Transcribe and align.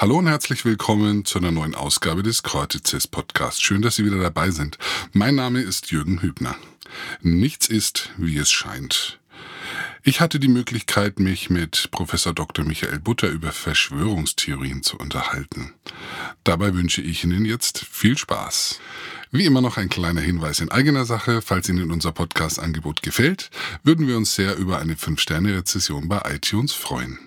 Hallo 0.00 0.18
und 0.18 0.28
herzlich 0.28 0.64
willkommen 0.64 1.24
zu 1.24 1.40
einer 1.40 1.50
neuen 1.50 1.74
Ausgabe 1.74 2.22
des 2.22 2.44
Cortices 2.44 3.08
Podcasts. 3.08 3.60
Schön, 3.60 3.82
dass 3.82 3.96
Sie 3.96 4.04
wieder 4.04 4.20
dabei 4.20 4.52
sind. 4.52 4.78
Mein 5.12 5.34
Name 5.34 5.60
ist 5.60 5.90
Jürgen 5.90 6.22
Hübner. 6.22 6.54
Nichts 7.20 7.66
ist, 7.66 8.10
wie 8.16 8.38
es 8.38 8.48
scheint. 8.48 9.18
Ich 10.04 10.20
hatte 10.20 10.38
die 10.38 10.46
Möglichkeit, 10.46 11.18
mich 11.18 11.50
mit 11.50 11.88
Professor 11.90 12.32
Dr. 12.32 12.64
Michael 12.64 13.00
Butter 13.00 13.26
über 13.26 13.50
Verschwörungstheorien 13.50 14.84
zu 14.84 14.98
unterhalten. 14.98 15.74
Dabei 16.44 16.74
wünsche 16.74 17.02
ich 17.02 17.24
Ihnen 17.24 17.44
jetzt 17.44 17.84
viel 17.84 18.16
Spaß. 18.16 18.78
Wie 19.32 19.46
immer 19.46 19.62
noch 19.62 19.78
ein 19.78 19.88
kleiner 19.88 20.20
Hinweis 20.20 20.60
in 20.60 20.70
eigener 20.70 21.06
Sache. 21.06 21.42
Falls 21.42 21.68
Ihnen 21.68 21.90
unser 21.90 22.12
Podcast-Angebot 22.12 23.02
gefällt, 23.02 23.50
würden 23.82 24.06
wir 24.06 24.16
uns 24.16 24.36
sehr 24.36 24.54
über 24.58 24.78
eine 24.78 24.94
5-Sterne-Rezession 24.94 26.08
bei 26.08 26.22
iTunes 26.32 26.72
freuen. 26.72 27.18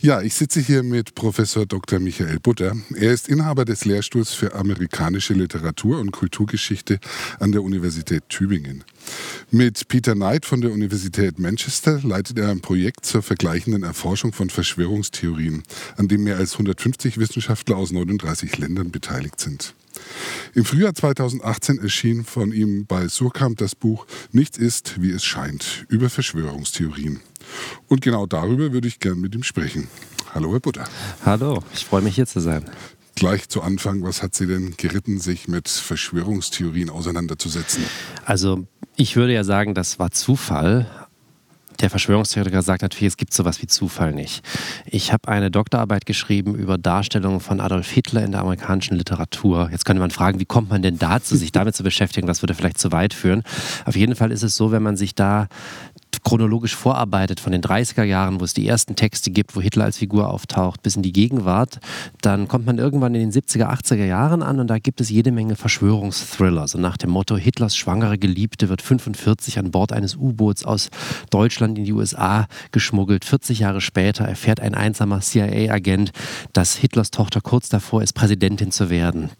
Ja, 0.00 0.22
ich 0.22 0.34
sitze 0.34 0.60
hier 0.60 0.84
mit 0.84 1.16
Professor 1.16 1.66
Dr. 1.66 1.98
Michael 1.98 2.38
Butter. 2.38 2.76
Er 2.94 3.12
ist 3.12 3.28
Inhaber 3.28 3.64
des 3.64 3.84
Lehrstuhls 3.84 4.32
für 4.32 4.54
amerikanische 4.54 5.34
Literatur 5.34 5.98
und 5.98 6.12
Kulturgeschichte 6.12 7.00
an 7.40 7.50
der 7.50 7.64
Universität 7.64 8.22
Tübingen. 8.28 8.84
Mit 9.50 9.88
Peter 9.88 10.14
Knight 10.14 10.46
von 10.46 10.60
der 10.60 10.70
Universität 10.70 11.40
Manchester 11.40 12.00
leitet 12.04 12.38
er 12.38 12.50
ein 12.50 12.60
Projekt 12.60 13.06
zur 13.06 13.22
vergleichenden 13.22 13.82
Erforschung 13.82 14.32
von 14.32 14.50
Verschwörungstheorien, 14.50 15.64
an 15.96 16.06
dem 16.06 16.22
mehr 16.22 16.36
als 16.36 16.52
150 16.52 17.18
Wissenschaftler 17.18 17.76
aus 17.76 17.90
39 17.90 18.56
Ländern 18.56 18.92
beteiligt 18.92 19.40
sind. 19.40 19.74
Im 20.54 20.64
Frühjahr 20.64 20.94
2018 20.94 21.80
erschien 21.80 22.24
von 22.24 22.52
ihm 22.52 22.86
bei 22.86 23.08
Surkamp 23.08 23.58
das 23.58 23.74
Buch 23.74 24.06
Nichts 24.30 24.58
ist, 24.58 25.02
wie 25.02 25.10
es 25.10 25.24
scheint, 25.24 25.86
über 25.88 26.08
Verschwörungstheorien. 26.08 27.18
Und 27.88 28.02
genau 28.02 28.26
darüber 28.26 28.72
würde 28.72 28.88
ich 28.88 29.00
gern 29.00 29.20
mit 29.20 29.34
ihm 29.34 29.42
sprechen. 29.42 29.88
Hallo, 30.34 30.52
Herr 30.52 30.60
Butter. 30.60 30.84
Hallo, 31.24 31.62
ich 31.72 31.84
freue 31.84 32.02
mich 32.02 32.14
hier 32.14 32.26
zu 32.26 32.40
sein. 32.40 32.64
Gleich 33.14 33.48
zu 33.48 33.62
Anfang, 33.62 34.02
was 34.02 34.22
hat 34.22 34.34
Sie 34.34 34.46
denn 34.46 34.74
geritten, 34.76 35.18
sich 35.18 35.48
mit 35.48 35.68
Verschwörungstheorien 35.68 36.88
auseinanderzusetzen? 36.88 37.82
Also, 38.24 38.66
ich 38.96 39.16
würde 39.16 39.32
ja 39.32 39.42
sagen, 39.42 39.74
das 39.74 39.98
war 39.98 40.12
Zufall. 40.12 40.86
Der 41.80 41.90
Verschwörungstheoretiker 41.90 42.62
sagt 42.62 42.82
natürlich, 42.82 43.06
es 43.12 43.16
gibt 43.16 43.32
sowas 43.32 43.62
wie 43.62 43.68
Zufall 43.68 44.12
nicht. 44.12 44.44
Ich 44.84 45.12
habe 45.12 45.28
eine 45.28 45.48
Doktorarbeit 45.50 46.06
geschrieben 46.06 46.56
über 46.56 46.76
Darstellungen 46.76 47.38
von 47.38 47.60
Adolf 47.60 47.88
Hitler 47.88 48.24
in 48.24 48.32
der 48.32 48.40
amerikanischen 48.40 48.96
Literatur. 48.96 49.68
Jetzt 49.70 49.84
könnte 49.84 50.00
man 50.00 50.10
fragen, 50.10 50.40
wie 50.40 50.44
kommt 50.44 50.70
man 50.70 50.82
denn 50.82 50.98
dazu, 50.98 51.36
sich 51.36 51.52
damit 51.52 51.76
zu 51.76 51.84
beschäftigen? 51.84 52.26
Das 52.26 52.42
würde 52.42 52.54
vielleicht 52.54 52.78
zu 52.78 52.90
weit 52.90 53.14
führen. 53.14 53.44
Auf 53.84 53.94
jeden 53.94 54.16
Fall 54.16 54.32
ist 54.32 54.42
es 54.42 54.56
so, 54.56 54.72
wenn 54.72 54.82
man 54.82 54.96
sich 54.96 55.14
da 55.14 55.46
chronologisch 56.24 56.74
vorarbeitet 56.74 57.40
von 57.40 57.52
den 57.52 57.62
30er 57.62 58.04
Jahren, 58.04 58.40
wo 58.40 58.44
es 58.44 58.54
die 58.54 58.66
ersten 58.66 58.96
Texte 58.96 59.30
gibt, 59.30 59.56
wo 59.56 59.60
Hitler 59.60 59.84
als 59.84 59.98
Figur 59.98 60.30
auftaucht, 60.30 60.82
bis 60.82 60.96
in 60.96 61.02
die 61.02 61.12
Gegenwart, 61.12 61.78
dann 62.20 62.48
kommt 62.48 62.66
man 62.66 62.78
irgendwann 62.78 63.14
in 63.14 63.30
den 63.30 63.32
70er, 63.32 63.68
80er 63.70 64.04
Jahren 64.04 64.42
an 64.42 64.60
und 64.60 64.68
da 64.68 64.78
gibt 64.78 65.00
es 65.00 65.10
jede 65.10 65.32
Menge 65.32 65.56
Verschwörungsthriller. 65.56 66.68
So 66.68 66.78
nach 66.78 66.96
dem 66.96 67.10
Motto, 67.10 67.36
Hitlers 67.36 67.76
schwangere 67.76 68.18
Geliebte 68.18 68.68
wird 68.68 68.82
45 68.82 69.58
an 69.58 69.70
Bord 69.70 69.92
eines 69.92 70.16
U-Boots 70.16 70.64
aus 70.64 70.90
Deutschland 71.30 71.78
in 71.78 71.84
die 71.84 71.92
USA 71.92 72.46
geschmuggelt. 72.72 73.24
40 73.24 73.60
Jahre 73.60 73.80
später 73.80 74.24
erfährt 74.24 74.60
ein 74.60 74.74
einsamer 74.74 75.20
CIA-Agent, 75.20 76.12
dass 76.52 76.76
Hitlers 76.76 77.10
Tochter 77.10 77.40
kurz 77.40 77.68
davor 77.68 78.02
ist, 78.02 78.12
Präsidentin 78.12 78.70
zu 78.70 78.90
werden. 78.90 79.30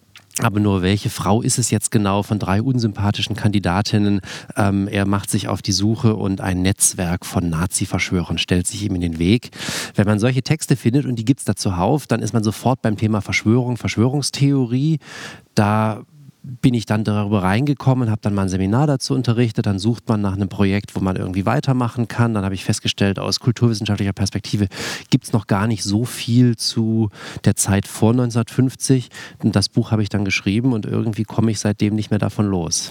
Aber 0.41 0.59
nur 0.59 0.81
welche 0.81 1.09
Frau 1.09 1.41
ist 1.41 1.59
es 1.59 1.69
jetzt 1.69 1.91
genau 1.91 2.23
von 2.23 2.39
drei 2.39 2.61
unsympathischen 2.61 3.35
Kandidatinnen? 3.35 4.21
Ähm, 4.55 4.87
er 4.87 5.05
macht 5.05 5.29
sich 5.29 5.47
auf 5.47 5.61
die 5.61 5.73
Suche 5.73 6.15
und 6.15 6.39
ein 6.39 6.61
Netzwerk 6.61 7.25
von 7.25 7.49
Nazi-Verschwörern 7.49 8.37
stellt 8.37 8.65
sich 8.65 8.83
ihm 8.83 8.95
in 8.95 9.01
den 9.01 9.19
Weg. 9.19 9.49
Wenn 9.95 10.07
man 10.07 10.19
solche 10.19 10.41
Texte 10.41 10.75
findet 10.75 11.05
und 11.05 11.17
die 11.17 11.25
gibt 11.25 11.41
es 11.41 11.45
da 11.45 11.55
zuhauf, 11.55 12.07
dann 12.07 12.21
ist 12.21 12.33
man 12.33 12.43
sofort 12.43 12.81
beim 12.81 12.95
Thema 12.95 13.21
Verschwörung, 13.21 13.77
Verschwörungstheorie. 13.77 14.99
Da 15.55 16.03
bin 16.41 16.73
ich 16.73 16.85
dann 16.85 17.03
darüber 17.03 17.43
reingekommen, 17.43 18.09
habe 18.09 18.21
dann 18.21 18.33
mal 18.33 18.43
ein 18.43 18.49
Seminar 18.49 18.87
dazu 18.87 19.13
unterrichtet, 19.13 19.65
dann 19.65 19.79
sucht 19.79 20.07
man 20.07 20.21
nach 20.21 20.33
einem 20.33 20.49
Projekt, 20.49 20.95
wo 20.95 20.99
man 20.99 21.15
irgendwie 21.15 21.45
weitermachen 21.45 22.07
kann. 22.07 22.33
Dann 22.33 22.45
habe 22.45 22.55
ich 22.55 22.63
festgestellt, 22.63 23.19
aus 23.19 23.39
kulturwissenschaftlicher 23.39 24.13
Perspektive 24.13 24.67
gibt 25.09 25.25
es 25.25 25.33
noch 25.33 25.47
gar 25.47 25.67
nicht 25.67 25.83
so 25.83 26.05
viel 26.05 26.55
zu 26.55 27.09
der 27.43 27.55
Zeit 27.55 27.87
vor 27.87 28.11
1950. 28.11 29.09
Und 29.43 29.55
das 29.55 29.69
Buch 29.69 29.91
habe 29.91 30.01
ich 30.01 30.09
dann 30.09 30.25
geschrieben 30.25 30.73
und 30.73 30.85
irgendwie 30.85 31.23
komme 31.23 31.51
ich 31.51 31.59
seitdem 31.59 31.95
nicht 31.95 32.09
mehr 32.09 32.19
davon 32.19 32.47
los. 32.47 32.89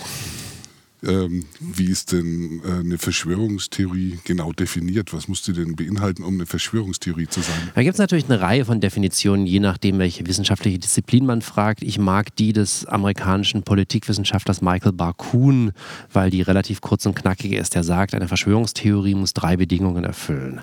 Ähm, 1.04 1.44
wie 1.60 1.86
ist 1.86 2.10
denn 2.10 2.60
äh, 2.64 2.80
eine 2.80 2.98
Verschwörungstheorie 2.98 4.18
genau 4.24 4.52
definiert? 4.52 5.12
Was 5.12 5.28
muss 5.28 5.42
die 5.42 5.52
denn 5.52 5.76
beinhalten, 5.76 6.24
um 6.24 6.34
eine 6.34 6.46
Verschwörungstheorie 6.46 7.28
zu 7.28 7.40
sein? 7.40 7.70
Da 7.76 7.82
gibt 7.82 7.94
es 7.94 8.00
natürlich 8.00 8.24
eine 8.24 8.40
Reihe 8.40 8.64
von 8.64 8.80
Definitionen, 8.80 9.46
je 9.46 9.60
nachdem, 9.60 10.00
welche 10.00 10.26
wissenschaftliche 10.26 10.80
Disziplin 10.80 11.24
man 11.24 11.40
fragt. 11.40 11.82
Ich 11.84 12.00
mag 12.00 12.34
die 12.34 12.52
des 12.52 12.84
amerikanischen 12.86 13.62
Politikwissenschaftlers 13.62 14.60
Michael 14.60 14.92
Barkun, 14.92 15.70
weil 16.12 16.30
die 16.30 16.42
relativ 16.42 16.80
kurz 16.80 17.06
und 17.06 17.14
knackig 17.14 17.52
ist. 17.52 17.76
Der 17.76 17.84
sagt, 17.84 18.14
eine 18.14 18.26
Verschwörungstheorie 18.26 19.14
muss 19.14 19.34
drei 19.34 19.56
Bedingungen 19.56 20.02
erfüllen. 20.02 20.62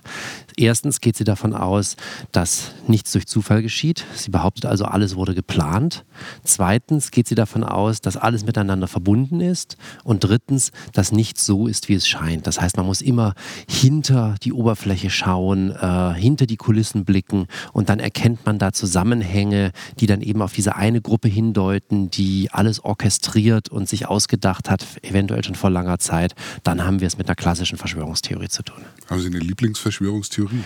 Erstens 0.58 1.00
geht 1.00 1.16
sie 1.16 1.24
davon 1.24 1.54
aus, 1.54 1.96
dass 2.34 2.72
nichts 2.88 3.14
durch 3.14 3.26
Zufall 3.26 3.62
geschieht. 3.62 4.04
Sie 4.16 4.32
behauptet 4.32 4.66
also, 4.66 4.84
alles 4.84 5.16
wurde 5.16 5.34
geplant. 5.34 6.04
Zweitens 6.44 7.12
geht 7.12 7.28
sie 7.28 7.36
davon 7.36 7.64
aus, 7.64 8.02
dass 8.02 8.18
alles 8.18 8.46
miteinander 8.46 8.90
verbunden 8.90 9.40
ist. 9.40 9.78
Und 10.04 10.25
drittens, 10.26 10.72
dass 10.94 11.12
nichts 11.12 11.46
so 11.46 11.68
ist, 11.68 11.90
wie 11.90 11.94
es 11.94 12.08
scheint. 12.08 12.48
Das 12.48 12.60
heißt, 12.60 12.78
man 12.78 12.86
muss 12.86 13.02
immer 13.02 13.34
hinter 13.70 14.36
die 14.44 14.54
Oberfläche 14.54 15.10
schauen, 15.10 15.72
äh, 15.72 16.14
hinter 16.14 16.46
die 16.46 16.58
Kulissen 16.58 17.06
blicken 17.06 17.48
und 17.74 17.90
dann 17.90 18.00
erkennt 18.00 18.46
man 18.46 18.60
da 18.60 18.72
Zusammenhänge, 18.72 19.72
die 20.00 20.08
dann 20.08 20.22
eben 20.22 20.42
auf 20.42 20.54
diese 20.54 20.76
eine 20.76 21.02
Gruppe 21.02 21.28
hindeuten, 21.28 22.10
die 22.10 22.50
alles 22.52 22.84
orchestriert 22.84 23.70
und 23.70 23.88
sich 23.88 24.08
ausgedacht 24.08 24.70
hat, 24.70 24.86
eventuell 25.02 25.44
schon 25.44 25.56
vor 25.56 25.70
langer 25.70 26.00
Zeit. 26.00 26.36
Dann 26.64 26.84
haben 26.84 27.00
wir 27.00 27.08
es 27.08 27.18
mit 27.18 27.28
einer 27.28 27.36
klassischen 27.36 27.78
Verschwörungstheorie 27.78 28.50
zu 28.50 28.64
tun. 28.64 28.84
Haben 29.10 29.22
Sie 29.22 29.28
eine 29.28 29.40
Lieblingsverschwörungstheorie? 29.40 30.64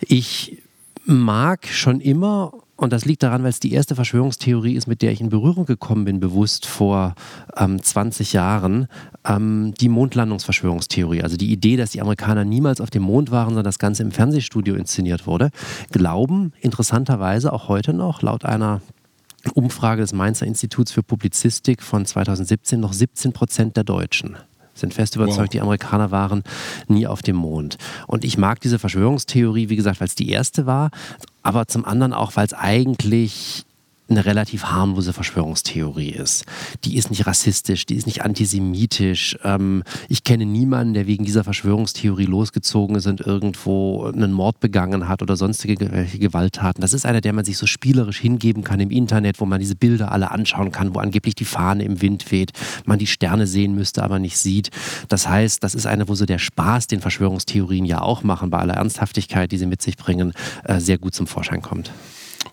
Ich 0.00 0.58
mag 1.04 1.66
schon 1.66 2.00
immer 2.00 2.52
und 2.84 2.92
das 2.92 3.04
liegt 3.04 3.22
daran, 3.22 3.42
weil 3.42 3.50
es 3.50 3.60
die 3.60 3.72
erste 3.72 3.94
Verschwörungstheorie 3.94 4.74
ist, 4.74 4.86
mit 4.86 5.02
der 5.02 5.10
ich 5.10 5.20
in 5.20 5.30
Berührung 5.30 5.66
gekommen 5.66 6.04
bin, 6.04 6.20
bewusst 6.20 6.66
vor 6.66 7.14
ähm, 7.56 7.82
20 7.82 8.32
Jahren, 8.32 8.88
ähm, 9.26 9.74
die 9.80 9.88
Mondlandungsverschwörungstheorie. 9.88 11.22
Also 11.22 11.36
die 11.36 11.50
Idee, 11.50 11.76
dass 11.76 11.90
die 11.90 12.00
Amerikaner 12.00 12.44
niemals 12.44 12.80
auf 12.80 12.90
dem 12.90 13.02
Mond 13.02 13.30
waren, 13.30 13.48
sondern 13.48 13.64
das 13.64 13.78
Ganze 13.78 14.02
im 14.02 14.12
Fernsehstudio 14.12 14.76
inszeniert 14.76 15.26
wurde. 15.26 15.50
Glauben 15.90 16.52
interessanterweise 16.60 17.52
auch 17.52 17.68
heute 17.68 17.92
noch, 17.92 18.22
laut 18.22 18.44
einer 18.44 18.80
Umfrage 19.54 20.02
des 20.02 20.12
Mainzer 20.12 20.46
Instituts 20.46 20.92
für 20.92 21.02
Publizistik 21.02 21.82
von 21.82 22.06
2017, 22.06 22.78
noch 22.78 22.92
17 22.92 23.32
Prozent 23.32 23.76
der 23.76 23.84
Deutschen 23.84 24.36
sind 24.76 24.92
fest 24.92 25.14
überzeugt, 25.14 25.38
wow. 25.38 25.48
die 25.48 25.60
Amerikaner 25.60 26.10
waren 26.10 26.42
nie 26.88 27.06
auf 27.06 27.22
dem 27.22 27.36
Mond. 27.36 27.78
Und 28.08 28.24
ich 28.24 28.38
mag 28.38 28.60
diese 28.60 28.80
Verschwörungstheorie, 28.80 29.68
wie 29.68 29.76
gesagt, 29.76 30.00
weil 30.00 30.08
es 30.08 30.16
die 30.16 30.30
erste 30.30 30.66
war, 30.66 30.90
aber 31.44 31.68
zum 31.68 31.84
anderen 31.84 32.12
auch, 32.12 32.34
weil 32.34 32.46
es 32.46 32.54
eigentlich 32.54 33.64
eine 34.08 34.26
relativ 34.26 34.64
harmlose 34.64 35.12
Verschwörungstheorie 35.12 36.10
ist. 36.10 36.44
Die 36.84 36.96
ist 36.96 37.10
nicht 37.10 37.26
rassistisch, 37.26 37.86
die 37.86 37.94
ist 37.94 38.06
nicht 38.06 38.22
antisemitisch. 38.22 39.36
Ähm, 39.42 39.82
ich 40.08 40.24
kenne 40.24 40.44
niemanden, 40.44 40.92
der 40.92 41.06
wegen 41.06 41.24
dieser 41.24 41.42
Verschwörungstheorie 41.42 42.26
losgezogen 42.26 42.96
ist 42.96 43.06
und 43.06 43.22
irgendwo 43.22 44.04
einen 44.04 44.32
Mord 44.32 44.60
begangen 44.60 45.08
hat 45.08 45.22
oder 45.22 45.36
sonstige 45.36 45.76
Gewalttaten. 45.76 46.82
Das 46.82 46.92
ist 46.92 47.06
einer, 47.06 47.22
der 47.22 47.32
man 47.32 47.46
sich 47.46 47.56
so 47.56 47.66
spielerisch 47.66 48.18
hingeben 48.18 48.62
kann 48.62 48.80
im 48.80 48.90
Internet, 48.90 49.40
wo 49.40 49.46
man 49.46 49.58
diese 49.58 49.76
Bilder 49.76 50.12
alle 50.12 50.30
anschauen 50.30 50.70
kann, 50.70 50.94
wo 50.94 50.98
angeblich 50.98 51.34
die 51.34 51.46
Fahne 51.46 51.84
im 51.84 52.02
Wind 52.02 52.30
weht, 52.30 52.52
man 52.84 52.98
die 52.98 53.06
Sterne 53.06 53.46
sehen 53.46 53.74
müsste, 53.74 54.02
aber 54.02 54.18
nicht 54.18 54.36
sieht. 54.36 54.70
Das 55.08 55.28
heißt, 55.28 55.64
das 55.64 55.74
ist 55.74 55.86
eine, 55.86 56.08
wo 56.08 56.14
so 56.14 56.26
der 56.26 56.38
Spaß, 56.38 56.88
den 56.88 57.00
Verschwörungstheorien 57.00 57.86
ja 57.86 58.02
auch 58.02 58.22
machen, 58.22 58.50
bei 58.50 58.58
aller 58.58 58.74
Ernsthaftigkeit, 58.74 59.50
die 59.50 59.58
sie 59.58 59.66
mit 59.66 59.80
sich 59.80 59.96
bringen, 59.96 60.34
äh, 60.64 60.78
sehr 60.78 60.98
gut 60.98 61.14
zum 61.14 61.26
Vorschein 61.26 61.62
kommt. 61.62 61.90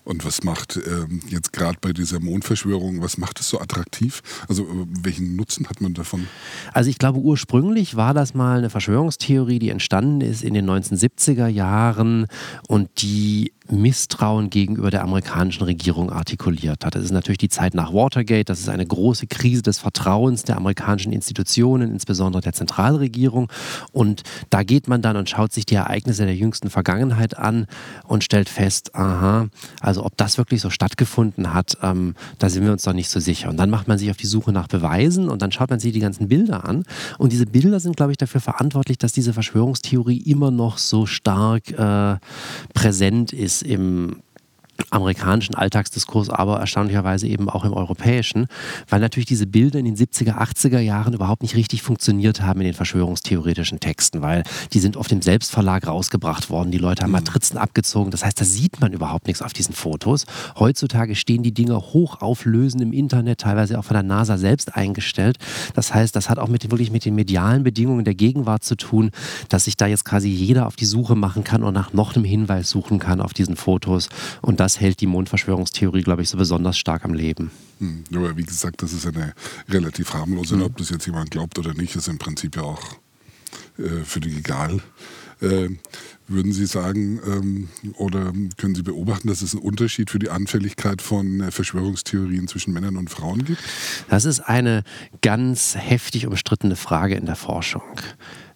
Und 0.04 0.24
was 0.24 0.42
macht 0.42 0.78
ähm, 0.84 1.20
jetzt 1.28 1.52
gerade 1.52 1.78
bei 1.80 1.92
dieser 1.92 2.18
Mondverschwörung, 2.20 3.02
was 3.02 3.18
macht 3.18 3.40
es 3.40 3.48
so 3.48 3.60
attraktiv? 3.60 4.22
Also 4.48 4.64
äh, 4.64 4.86
welchen 5.02 5.36
Nutzen 5.36 5.68
hat 5.68 5.80
man 5.80 5.94
davon? 5.94 6.26
Also 6.72 6.90
ich 6.90 6.98
glaube, 6.98 7.20
ursprünglich 7.20 7.94
war 7.96 8.12
das 8.12 8.34
mal 8.34 8.58
eine 8.58 8.70
Verschwörungstheorie, 8.70 9.58
die 9.58 9.70
entstanden 9.70 10.20
ist 10.20 10.42
in 10.42 10.54
den 10.54 10.68
1970er 10.68 11.46
Jahren 11.46 12.26
und 12.66 13.02
die 13.02 13.52
Misstrauen 13.70 14.50
gegenüber 14.50 14.90
der 14.90 15.02
amerikanischen 15.02 15.64
Regierung 15.64 16.10
artikuliert 16.10 16.84
hat. 16.84 16.94
Das 16.94 17.04
ist 17.04 17.12
natürlich 17.12 17.38
die 17.38 17.48
Zeit 17.48 17.74
nach 17.74 17.92
Watergate, 17.92 18.44
das 18.44 18.60
ist 18.60 18.68
eine 18.68 18.86
große 18.86 19.26
Krise 19.26 19.62
des 19.62 19.78
Vertrauens 19.78 20.42
der 20.42 20.56
amerikanischen 20.56 21.12
Institutionen, 21.12 21.92
insbesondere 21.92 22.42
der 22.42 22.52
Zentralregierung. 22.52 23.50
Und 23.92 24.22
da 24.50 24.62
geht 24.62 24.88
man 24.88 25.00
dann 25.00 25.16
und 25.16 25.28
schaut 25.28 25.52
sich 25.52 25.64
die 25.64 25.74
Ereignisse 25.74 26.24
der 26.26 26.34
jüngsten 26.34 26.70
Vergangenheit 26.70 27.38
an 27.38 27.66
und 28.04 28.24
stellt 28.24 28.48
fest, 28.48 28.94
aha, 28.94 29.48
also 29.80 29.91
ob 29.98 30.16
das 30.16 30.38
wirklich 30.38 30.60
so 30.60 30.70
stattgefunden 30.70 31.52
hat, 31.52 31.76
ähm, 31.82 32.14
da 32.38 32.48
sind 32.48 32.64
wir 32.64 32.72
uns 32.72 32.82
doch 32.82 32.92
nicht 32.92 33.10
so 33.10 33.20
sicher. 33.20 33.48
Und 33.50 33.56
dann 33.56 33.70
macht 33.70 33.88
man 33.88 33.98
sich 33.98 34.10
auf 34.10 34.16
die 34.16 34.26
Suche 34.26 34.52
nach 34.52 34.68
Beweisen 34.68 35.28
und 35.28 35.42
dann 35.42 35.52
schaut 35.52 35.70
man 35.70 35.80
sich 35.80 35.92
die 35.92 36.00
ganzen 36.00 36.28
Bilder 36.28 36.68
an. 36.68 36.84
Und 37.18 37.32
diese 37.32 37.46
Bilder 37.46 37.80
sind, 37.80 37.96
glaube 37.96 38.12
ich, 38.12 38.18
dafür 38.18 38.40
verantwortlich, 38.40 38.98
dass 38.98 39.12
diese 39.12 39.32
Verschwörungstheorie 39.32 40.18
immer 40.18 40.50
noch 40.50 40.78
so 40.78 41.06
stark 41.06 41.70
äh, 41.70 42.16
präsent 42.74 43.32
ist 43.32 43.62
im 43.62 44.22
amerikanischen 44.90 45.54
Alltagsdiskurs, 45.54 46.30
aber 46.30 46.58
erstaunlicherweise 46.58 47.26
eben 47.26 47.48
auch 47.48 47.64
im 47.64 47.72
europäischen, 47.72 48.46
weil 48.88 49.00
natürlich 49.00 49.26
diese 49.26 49.46
Bilder 49.46 49.78
in 49.78 49.84
den 49.84 49.96
70er, 49.96 50.38
80er 50.38 50.80
Jahren 50.80 51.14
überhaupt 51.14 51.42
nicht 51.42 51.56
richtig 51.56 51.82
funktioniert 51.82 52.42
haben 52.42 52.60
in 52.60 52.66
den 52.66 52.74
verschwörungstheoretischen 52.74 53.80
Texten, 53.80 54.22
weil 54.22 54.44
die 54.72 54.80
sind 54.80 54.96
auf 54.96 55.08
dem 55.08 55.22
Selbstverlag 55.22 55.86
rausgebracht 55.86 56.50
worden, 56.50 56.70
die 56.70 56.78
Leute 56.78 57.02
haben 57.02 57.10
mhm. 57.10 57.16
Matrizen 57.16 57.58
abgezogen, 57.58 58.10
das 58.10 58.24
heißt, 58.24 58.40
da 58.40 58.44
sieht 58.44 58.80
man 58.80 58.92
überhaupt 58.92 59.26
nichts 59.26 59.42
auf 59.42 59.52
diesen 59.52 59.74
Fotos. 59.74 60.26
Heutzutage 60.58 61.14
stehen 61.14 61.42
die 61.42 61.52
Dinger 61.52 61.76
hochauflösend 61.76 62.82
im 62.82 62.92
Internet, 62.92 63.40
teilweise 63.40 63.78
auch 63.78 63.84
von 63.84 63.94
der 63.94 64.02
NASA 64.02 64.38
selbst 64.38 64.74
eingestellt. 64.76 65.38
Das 65.74 65.94
heißt, 65.94 66.14
das 66.16 66.28
hat 66.28 66.38
auch 66.38 66.48
mit, 66.48 66.70
wirklich 66.70 66.90
mit 66.90 67.04
den 67.04 67.14
medialen 67.14 67.62
Bedingungen 67.62 68.04
der 68.04 68.14
Gegenwart 68.14 68.64
zu 68.64 68.76
tun, 68.76 69.10
dass 69.48 69.64
sich 69.64 69.76
da 69.76 69.86
jetzt 69.86 70.04
quasi 70.04 70.28
jeder 70.28 70.66
auf 70.66 70.76
die 70.76 70.84
Suche 70.84 71.14
machen 71.14 71.44
kann 71.44 71.62
und 71.62 71.74
nach 71.74 71.92
noch 71.92 72.14
einem 72.14 72.24
Hinweis 72.24 72.70
suchen 72.70 72.98
kann 72.98 73.20
auf 73.20 73.32
diesen 73.32 73.56
Fotos 73.56 74.08
und 74.40 74.60
das 74.60 74.71
hält 74.80 75.00
die 75.00 75.06
Mondverschwörungstheorie, 75.06 76.02
glaube 76.02 76.22
ich, 76.22 76.28
so 76.28 76.36
besonders 76.36 76.78
stark 76.78 77.04
am 77.04 77.14
Leben. 77.14 77.50
Hm, 77.78 78.04
aber 78.14 78.36
wie 78.36 78.44
gesagt, 78.44 78.82
das 78.82 78.92
ist 78.92 79.06
eine 79.06 79.34
relativ 79.68 80.12
harmlose, 80.14 80.56
mhm. 80.56 80.62
ob 80.62 80.76
das 80.76 80.90
jetzt 80.90 81.06
jemand 81.06 81.30
glaubt 81.30 81.58
oder 81.58 81.74
nicht, 81.74 81.96
ist 81.96 82.08
im 82.08 82.18
Prinzip 82.18 82.56
ja 82.56 82.62
auch 82.62 82.82
äh, 83.78 84.04
für 84.04 84.20
die 84.20 84.36
egal. 84.36 84.80
Äh, 85.40 85.70
würden 86.28 86.52
Sie 86.52 86.66
sagen 86.66 87.20
ähm, 87.26 87.68
oder 87.96 88.32
können 88.56 88.76
Sie 88.76 88.82
beobachten, 88.82 89.26
dass 89.26 89.42
es 89.42 89.54
einen 89.54 89.62
Unterschied 89.62 90.08
für 90.08 90.20
die 90.20 90.30
Anfälligkeit 90.30 91.02
von 91.02 91.40
äh, 91.40 91.50
Verschwörungstheorien 91.50 92.46
zwischen 92.46 92.72
Männern 92.72 92.96
und 92.96 93.10
Frauen 93.10 93.44
gibt? 93.44 93.60
Das 94.08 94.24
ist 94.24 94.40
eine 94.40 94.84
ganz 95.20 95.74
heftig 95.76 96.26
umstrittene 96.26 96.76
Frage 96.76 97.16
in 97.16 97.26
der 97.26 97.36
Forschung 97.36 97.82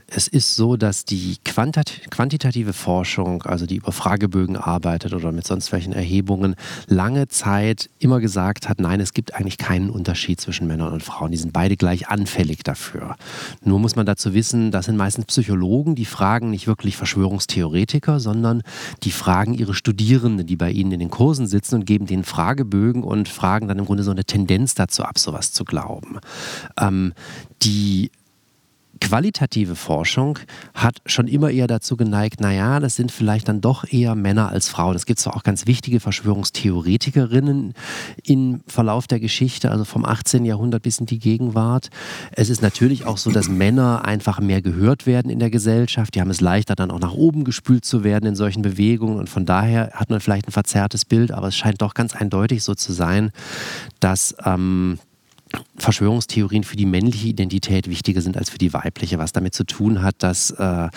es 0.09 0.29
ist 0.29 0.55
so, 0.55 0.77
dass 0.77 1.05
die 1.05 1.37
quantitative 1.45 2.73
Forschung, 2.73 3.43
also 3.43 3.67
die 3.67 3.77
über 3.77 3.91
Fragebögen 3.91 4.57
arbeitet 4.57 5.13
oder 5.13 5.33
mit 5.33 5.47
sonst 5.47 5.73
welchen 5.73 5.93
Erhebungen, 5.93 6.55
lange 6.87 7.27
Zeit 7.27 7.91
immer 7.99 8.21
gesagt 8.21 8.69
hat, 8.69 8.81
nein, 8.81 9.01
es 9.01 9.15
gibt 9.15 9.35
eigentlich 9.35 9.59
keinen 9.59 9.91
Unterschied 9.91 10.41
zwischen 10.41 10.69
Männern 10.69 10.93
und 10.93 11.03
Frauen. 11.03 11.33
Die 11.33 11.37
sind 11.37 11.53
beide 11.53 11.77
gleich 11.77 12.09
anfällig 12.09 12.63
dafür. 12.63 13.17
Nur 13.65 13.81
muss 13.81 13.97
man 13.97 14.07
dazu 14.07 14.33
wissen, 14.33 14.71
das 14.71 14.87
sind 14.87 14.97
meistens 14.97 15.27
Psychologen, 15.27 15.97
die 15.97 16.05
fragen 16.05 16.51
nicht 16.51 16.69
wirklich 16.69 16.97
Verschwörungstheoretiker, 16.97 18.21
sondern 18.21 18.63
die 19.03 19.11
fragen 19.11 19.55
ihre 19.55 19.75
Studierenden, 19.75 20.47
die 20.47 20.57
bei 20.57 20.71
ihnen 20.71 20.93
in 20.93 21.01
den 21.01 21.11
Kursen 21.11 21.49
sitzen 21.49 21.77
und 21.77 21.85
geben 21.85 22.07
denen 22.07 22.25
Fragebögen 22.25 23.03
und 23.03 23.29
fragen 23.29 23.67
dann 23.67 23.79
im 23.79 23.87
Grunde 23.87 24.05
so 24.05 24.13
eine 24.13 24.25
Tendenz 24.25 24.75
dazu 24.75 25.03
ab, 25.03 25.19
sowas 25.19 25.53
zu 25.53 25.65
glauben. 25.65 26.21
Ähm, 26.79 27.13
die 27.63 28.11
qualitative 29.01 29.77
Forschung 29.77 30.39
hat 30.75 30.99
schon 31.07 31.29
immer 31.29 31.51
eher 31.51 31.67
dazu 31.67 31.97
geneigt, 31.97 32.41
naja, 32.41 32.81
das 32.81 32.97
sind 32.97 33.13
vielleicht 33.13 33.49
dann 33.49 33.61
doch 33.61 33.85
eher 33.91 34.15
Männer 34.15 34.51
als 34.51 34.69
Frauen. 34.69 34.97
Es 34.97 35.07
gibt 35.07 35.21
zwar 35.21 35.37
auch 35.37 35.43
ganz 35.43 35.67
wichtige 35.67 36.01
Verschwörungstheoretikerinnen 36.01 37.75
im 38.25 38.61
Verlauf 38.67 39.07
der 39.07 39.21
Geschichte, 39.21 39.71
also 39.71 39.85
vom 39.85 40.05
18. 40.05 40.45
Jahrhundert 40.45 40.83
bis 40.83 40.99
in 40.99 41.07
die 41.07 41.19
Gegenwart. 41.19 41.91
Es 42.33 42.49
ist 42.49 42.63
natürlich 42.63 43.07
auch 43.07 43.19
so, 43.19 43.31
dass 43.31 43.49
Männer 43.49 44.05
einfach 44.05 44.41
mehr 44.41 44.63
gehört 44.63 45.07
werden 45.07 45.31
in 45.31 45.39
der 45.39 45.51
Gesellschaft. 45.51 46.15
Die 46.15 46.21
haben 46.21 46.31
es 46.31 46.41
leichter, 46.41 46.75
dann 46.75 46.91
auch 46.91 47.01
nach 47.01 47.13
oben 47.13 47.45
gespült 47.45 47.85
zu 47.85 48.05
werden 48.05 48.27
in 48.27 48.37
solchen 48.37 48.63
Bewegungen. 48.63 49.19
Und 49.19 49.29
von 49.29 49.47
daher 49.47 49.91
hat 49.95 50.11
man 50.11 50.21
vielleicht 50.21 50.49
ein 50.49 50.53
verzerrtes 50.53 51.05
Bild, 51.05 51.33
aber 51.33 51.49
es 51.49 51.57
scheint 51.57 51.83
doch 51.83 51.95
ganz 51.95 52.15
eindeutig 52.15 52.63
so 52.63 52.75
zu 52.75 52.93
sein, 52.93 53.31
dass 54.01 54.35
ähm, 54.45 54.99
Verschwörungstheorien 55.79 56.65
für 56.65 56.77
die 56.77 56.87
männliche 56.87 57.29
Identität 57.29 57.89
wichtiger 57.89 58.21
sind 58.21 58.37
als 58.37 58.51
für 58.51 58.59
die 58.59 58.73
weibliche, 58.73 59.19
was 59.19 59.33
damit 59.33 59.55
zu 59.55 59.65
tun 59.65 60.03
hat, 60.03 60.17
dass 60.19 60.51
äh, 60.51 60.89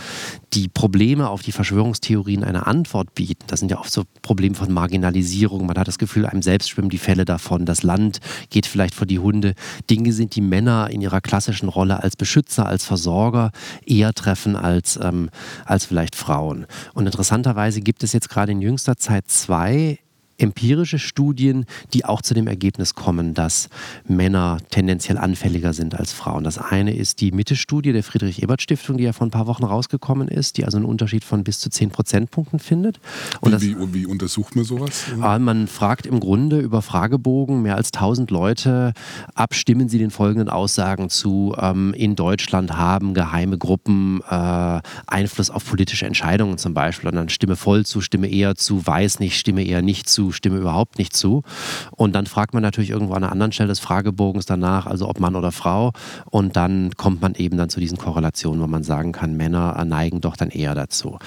die 0.53 0.67
Probleme 0.67 1.29
auf 1.29 1.41
die 1.41 1.51
Verschwörungstheorien 1.51 2.43
eine 2.43 2.65
Antwort 2.65 3.13
bieten. 3.13 3.43
Das 3.47 3.59
sind 3.59 3.69
ja 3.71 3.79
oft 3.79 3.91
so 3.91 4.03
Probleme 4.21 4.55
von 4.55 4.71
Marginalisierung. 4.71 5.65
Man 5.65 5.77
hat 5.77 5.87
das 5.87 5.99
Gefühl, 5.99 6.25
einem 6.25 6.41
selbst 6.41 6.69
schwimmen 6.69 6.89
die 6.89 6.97
Fälle 6.97 7.25
davon. 7.25 7.65
Das 7.65 7.83
Land 7.83 8.19
geht 8.49 8.65
vielleicht 8.65 8.95
vor 8.95 9.05
die 9.05 9.19
Hunde. 9.19 9.53
Dinge 9.89 10.13
sind 10.13 10.35
die 10.35 10.41
Männer 10.41 10.89
in 10.89 11.01
ihrer 11.01 11.21
klassischen 11.21 11.69
Rolle 11.69 12.01
als 12.01 12.15
Beschützer, 12.15 12.65
als 12.65 12.85
Versorger 12.85 13.51
eher 13.85 14.13
treffen 14.13 14.55
als, 14.55 14.97
ähm, 15.01 15.29
als 15.65 15.85
vielleicht 15.85 16.15
Frauen. 16.15 16.65
Und 16.93 17.05
interessanterweise 17.05 17.81
gibt 17.81 18.03
es 18.03 18.13
jetzt 18.13 18.29
gerade 18.29 18.51
in 18.53 18.61
jüngster 18.61 18.97
Zeit 18.97 19.27
zwei 19.27 19.99
empirische 20.39 20.99
Studien, 20.99 21.65
die 21.93 22.05
auch 22.05 22.21
zu 22.21 22.33
dem 22.33 22.47
Ergebnis 22.47 22.95
kommen, 22.95 23.33
dass 23.33 23.69
Männer 24.07 24.57
tendenziell 24.69 25.17
anfälliger 25.17 25.73
sind 25.73 25.95
als 25.99 26.11
Frauen. 26.11 26.43
Das 26.43 26.57
eine 26.57 26.95
ist 26.95 27.21
die 27.21 27.31
Mitte-Studie 27.31 27.93
der 27.93 28.03
Friedrich-Ebert-Stiftung, 28.03 28.97
die 28.97 29.03
ja 29.03 29.13
vor 29.13 29.27
ein 29.27 29.31
paar 29.31 29.47
Wochen 29.47 29.63
rausgekommen 29.63 30.27
ist, 30.27 30.57
die 30.57 30.65
also 30.65 30.77
einen 30.77 30.85
Unterschied 30.85 31.23
von 31.23 31.43
bis 31.43 31.59
zu 31.59 31.69
10 31.69 31.91
Prozentpunkten 31.91 32.59
findet. 32.59 32.99
Und 33.41 33.49
wie, 33.49 33.51
das, 33.51 33.61
wie, 33.61 33.93
wie, 33.93 34.05
untersucht 34.05 34.55
man 34.55 34.65
sowas? 34.65 35.05
Ah, 35.21 35.37
man 35.39 35.67
fragt 35.67 36.05
im 36.05 36.19
Grunde 36.19 36.59
über 36.59 36.81
Fragebogen 36.81 37.61
mehr 37.61 37.75
als 37.75 37.93
1000 37.93 38.31
Leute 38.31 38.93
ab, 39.35 39.53
stimmen 39.53 39.89
sie 39.89 39.97
den 39.97 40.11
folgenden 40.11 40.49
Aussagen 40.49 41.09
zu. 41.09 41.55
Ähm, 41.59 41.93
in 41.93 42.15
Deutschland 42.15 42.77
haben 42.77 43.13
geheime 43.13 43.57
Gruppen 43.57 44.21
äh, 44.29 44.81
Einfluss 45.07 45.49
auf 45.49 45.65
politische 45.65 46.05
Entscheidungen 46.05 46.57
zum 46.57 46.73
Beispiel. 46.73 47.09
Und 47.09 47.15
dann 47.15 47.29
Stimme 47.29 47.55
voll 47.55 47.85
zu, 47.85 48.01
Stimme 48.01 48.29
eher 48.29 48.55
zu, 48.55 48.85
weiß 48.85 49.19
nicht, 49.19 49.37
Stimme 49.37 49.63
eher 49.63 49.81
nicht 49.81 50.09
zu 50.09 50.28
stimme 50.31 50.57
überhaupt 50.57 50.97
nicht 50.97 51.15
zu. 51.15 51.43
Und 51.91 52.13
dann 52.13 52.25
fragt 52.25 52.53
man 52.53 52.63
natürlich 52.63 52.89
irgendwo 52.89 53.13
an 53.13 53.23
einer 53.23 53.31
anderen 53.31 53.51
Stelle 53.51 53.69
des 53.69 53.79
Fragebogens 53.79 54.45
danach, 54.45 54.85
also 54.85 55.07
ob 55.07 55.19
Mann 55.19 55.35
oder 55.35 55.51
Frau. 55.51 55.91
Und 56.29 56.55
dann 56.55 56.91
kommt 56.97 57.21
man 57.21 57.35
eben 57.35 57.57
dann 57.57 57.69
zu 57.69 57.79
diesen 57.79 57.97
Korrelationen, 57.97 58.61
wo 58.61 58.67
man 58.67 58.83
sagen 58.83 59.11
kann, 59.11 59.35
Männer 59.37 59.83
neigen 59.85 60.21
doch 60.21 60.35
dann 60.35 60.49
eher 60.49 60.75
dazu. 60.75 61.19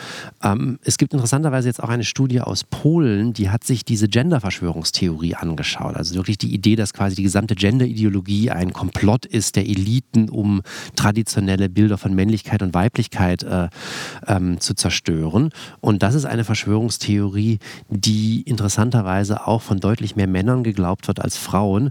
Ähm, 0.43 0.79
es 0.85 0.99
gibt 0.99 1.13
interessanterweise 1.13 1.69
jetzt 1.69 1.83
auch 1.83 1.89
eine 1.89 2.05
Studie 2.05 2.41
aus 2.41 2.65
Polen, 2.65 3.33
die 3.33 3.51
hat 3.51 3.65
sich 3.65 3.85
diese 3.85 4.09
Gender-Verschwörungstheorie 4.09 5.35
angeschaut. 5.35 5.97
Also 5.97 6.15
wirklich 6.15 6.39
die 6.39 6.53
Idee, 6.55 6.77
dass 6.77 6.93
quasi 6.93 7.17
die 7.17 7.23
gesamte 7.23 7.55
Gender-Ideologie 7.55 8.51
ein 8.51 8.73
Komplott 8.73 9.27
ist 9.27 9.57
der 9.57 9.67
Eliten, 9.67 10.29
um 10.29 10.63
traditionelle 10.97 11.69
Bilder 11.69 11.99
von 11.99 12.15
Männlichkeit 12.15 12.63
und 12.63 12.75
Weiblichkeit 12.75 13.43
äh, 13.43 13.69
ähm, 14.27 14.61
zu 14.61 14.75
zerstören. 14.75 15.51
Und 15.81 16.03
das 16.03 16.15
ist 16.15 16.25
eine 16.25 16.45
Verschwörungstheorie, 16.45 17.59
die 17.89 18.43
interessant 18.43 18.92
interessanterweise 18.93 19.47
auch 19.47 19.63
von 19.63 19.81
deutlich 19.81 20.17
mehr 20.17 20.27
Männern 20.27 20.63
geglaubt 20.63 21.09
wird 21.09 21.21
als 21.21 21.37
Frauen. 21.37 21.91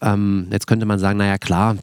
Ähm, 0.00 0.48
jetzt 0.50 0.66
könnte 0.66 0.86
man 0.86 0.98
sagen, 0.98 1.18
naja 1.18 1.38
klar, 1.38 1.76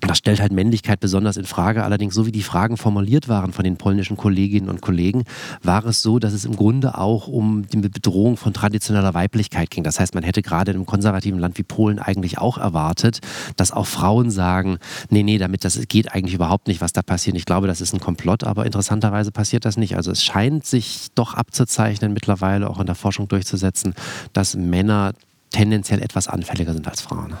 das 0.00 0.18
stellt 0.18 0.40
halt 0.40 0.52
Männlichkeit 0.52 1.00
besonders 1.00 1.36
in 1.36 1.44
Frage. 1.44 1.82
Allerdings, 1.82 2.14
so 2.14 2.24
wie 2.24 2.32
die 2.32 2.44
Fragen 2.44 2.76
formuliert 2.76 3.28
waren 3.28 3.52
von 3.52 3.64
den 3.64 3.76
polnischen 3.76 4.16
Kolleginnen 4.16 4.68
und 4.68 4.80
Kollegen, 4.80 5.24
war 5.62 5.84
es 5.86 6.02
so, 6.02 6.20
dass 6.20 6.32
es 6.32 6.44
im 6.44 6.54
Grunde 6.54 6.96
auch 6.96 7.26
um 7.26 7.66
die 7.66 7.78
Bedrohung 7.78 8.36
von 8.36 8.52
traditioneller 8.52 9.14
Weiblichkeit 9.14 9.70
ging. 9.70 9.82
Das 9.82 9.98
heißt, 9.98 10.14
man 10.14 10.22
hätte 10.22 10.40
gerade 10.42 10.70
in 10.70 10.76
einem 10.76 10.86
konservativen 10.86 11.40
Land 11.40 11.58
wie 11.58 11.64
Polen 11.64 11.98
eigentlich 11.98 12.38
auch 12.38 12.58
erwartet, 12.58 13.18
dass 13.56 13.72
auch 13.72 13.86
Frauen 13.86 14.30
sagen, 14.30 14.78
nee, 15.10 15.24
nee, 15.24 15.38
damit 15.38 15.64
das 15.64 15.80
geht 15.88 16.12
eigentlich 16.14 16.34
überhaupt 16.34 16.68
nicht, 16.68 16.80
was 16.80 16.92
da 16.92 17.02
passiert. 17.02 17.36
Ich 17.36 17.44
glaube, 17.44 17.66
das 17.66 17.80
ist 17.80 17.92
ein 17.92 18.00
Komplott, 18.00 18.44
aber 18.44 18.66
interessanterweise 18.66 19.32
passiert 19.32 19.64
das 19.64 19.76
nicht. 19.76 19.96
Also 19.96 20.12
es 20.12 20.22
scheint 20.22 20.64
sich 20.64 21.08
doch 21.16 21.34
abzuzeichnen, 21.34 22.12
mittlerweile 22.12 22.70
auch 22.70 22.78
in 22.78 22.86
der 22.86 22.94
Forschung 22.94 23.26
durchzusetzen, 23.26 23.94
dass 24.32 24.54
Männer 24.54 25.12
tendenziell 25.50 26.00
etwas 26.00 26.28
anfälliger 26.28 26.72
sind 26.72 26.86
als 26.86 27.00
Frauen 27.00 27.34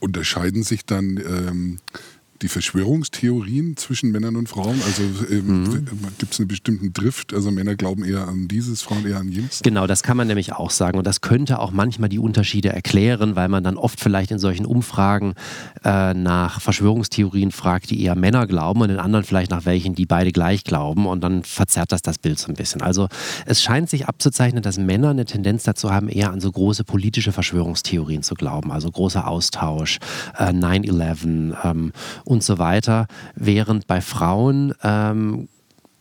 unterscheiden 0.00 0.62
sich 0.62 0.84
dann 0.84 1.16
ähm, 1.16 1.78
die 2.42 2.48
Verschwörungstheorien 2.48 3.76
zwischen 3.76 4.10
Männern 4.10 4.36
und 4.36 4.48
Frauen? 4.48 4.80
Also 4.84 5.02
ähm, 5.30 5.64
mhm. 5.64 5.86
gibt 6.18 6.32
es 6.32 6.40
einen 6.40 6.48
bestimmten 6.48 6.92
Drift? 6.92 7.32
Also 7.32 7.50
Männer 7.50 7.76
glauben 7.76 8.04
eher 8.04 8.28
an 8.28 8.48
dieses, 8.48 8.82
Frauen 8.82 9.06
eher 9.06 9.18
an 9.18 9.28
jenes? 9.28 9.60
Genau, 9.62 9.86
das 9.86 10.02
kann 10.02 10.16
man 10.16 10.26
nämlich 10.26 10.52
auch 10.52 10.70
sagen. 10.70 10.98
Und 10.98 11.06
das 11.06 11.20
könnte 11.20 11.58
auch 11.58 11.70
manchmal 11.70 12.08
die 12.08 12.18
Unterschiede 12.18 12.70
erklären, 12.70 13.36
weil 13.36 13.48
man 13.48 13.64
dann 13.64 13.76
oft 13.76 14.00
vielleicht 14.00 14.30
in 14.30 14.38
solchen 14.38 14.66
Umfragen 14.66 15.34
äh, 15.84 16.14
nach 16.14 16.60
Verschwörungstheorien 16.60 17.50
fragt, 17.50 17.90
die 17.90 18.02
eher 18.02 18.16
Männer 18.16 18.46
glauben 18.46 18.80
und 18.82 18.90
in 18.90 18.98
anderen 18.98 19.24
vielleicht 19.24 19.50
nach 19.50 19.64
welchen, 19.64 19.94
die 19.94 20.06
beide 20.06 20.32
gleich 20.32 20.64
glauben. 20.64 21.06
Und 21.06 21.22
dann 21.22 21.42
verzerrt 21.42 21.92
das 21.92 22.02
das 22.02 22.18
Bild 22.18 22.38
so 22.38 22.48
ein 22.48 22.54
bisschen. 22.54 22.82
Also 22.82 23.08
es 23.46 23.62
scheint 23.62 23.90
sich 23.90 24.06
abzuzeichnen, 24.06 24.62
dass 24.62 24.78
Männer 24.78 25.10
eine 25.10 25.24
Tendenz 25.24 25.64
dazu 25.64 25.90
haben, 25.92 26.08
eher 26.08 26.30
an 26.30 26.40
so 26.40 26.50
große 26.50 26.84
politische 26.84 27.32
Verschwörungstheorien 27.32 28.22
zu 28.22 28.34
glauben. 28.34 28.72
Also 28.72 28.90
großer 28.90 29.26
Austausch, 29.26 29.98
äh, 30.38 30.50
9-11 30.50 31.54
ähm, 31.64 31.92
und 32.26 32.42
so 32.42 32.58
weiter, 32.58 33.06
während 33.34 33.86
bei 33.86 34.00
Frauen 34.00 34.74
ähm, 34.82 35.48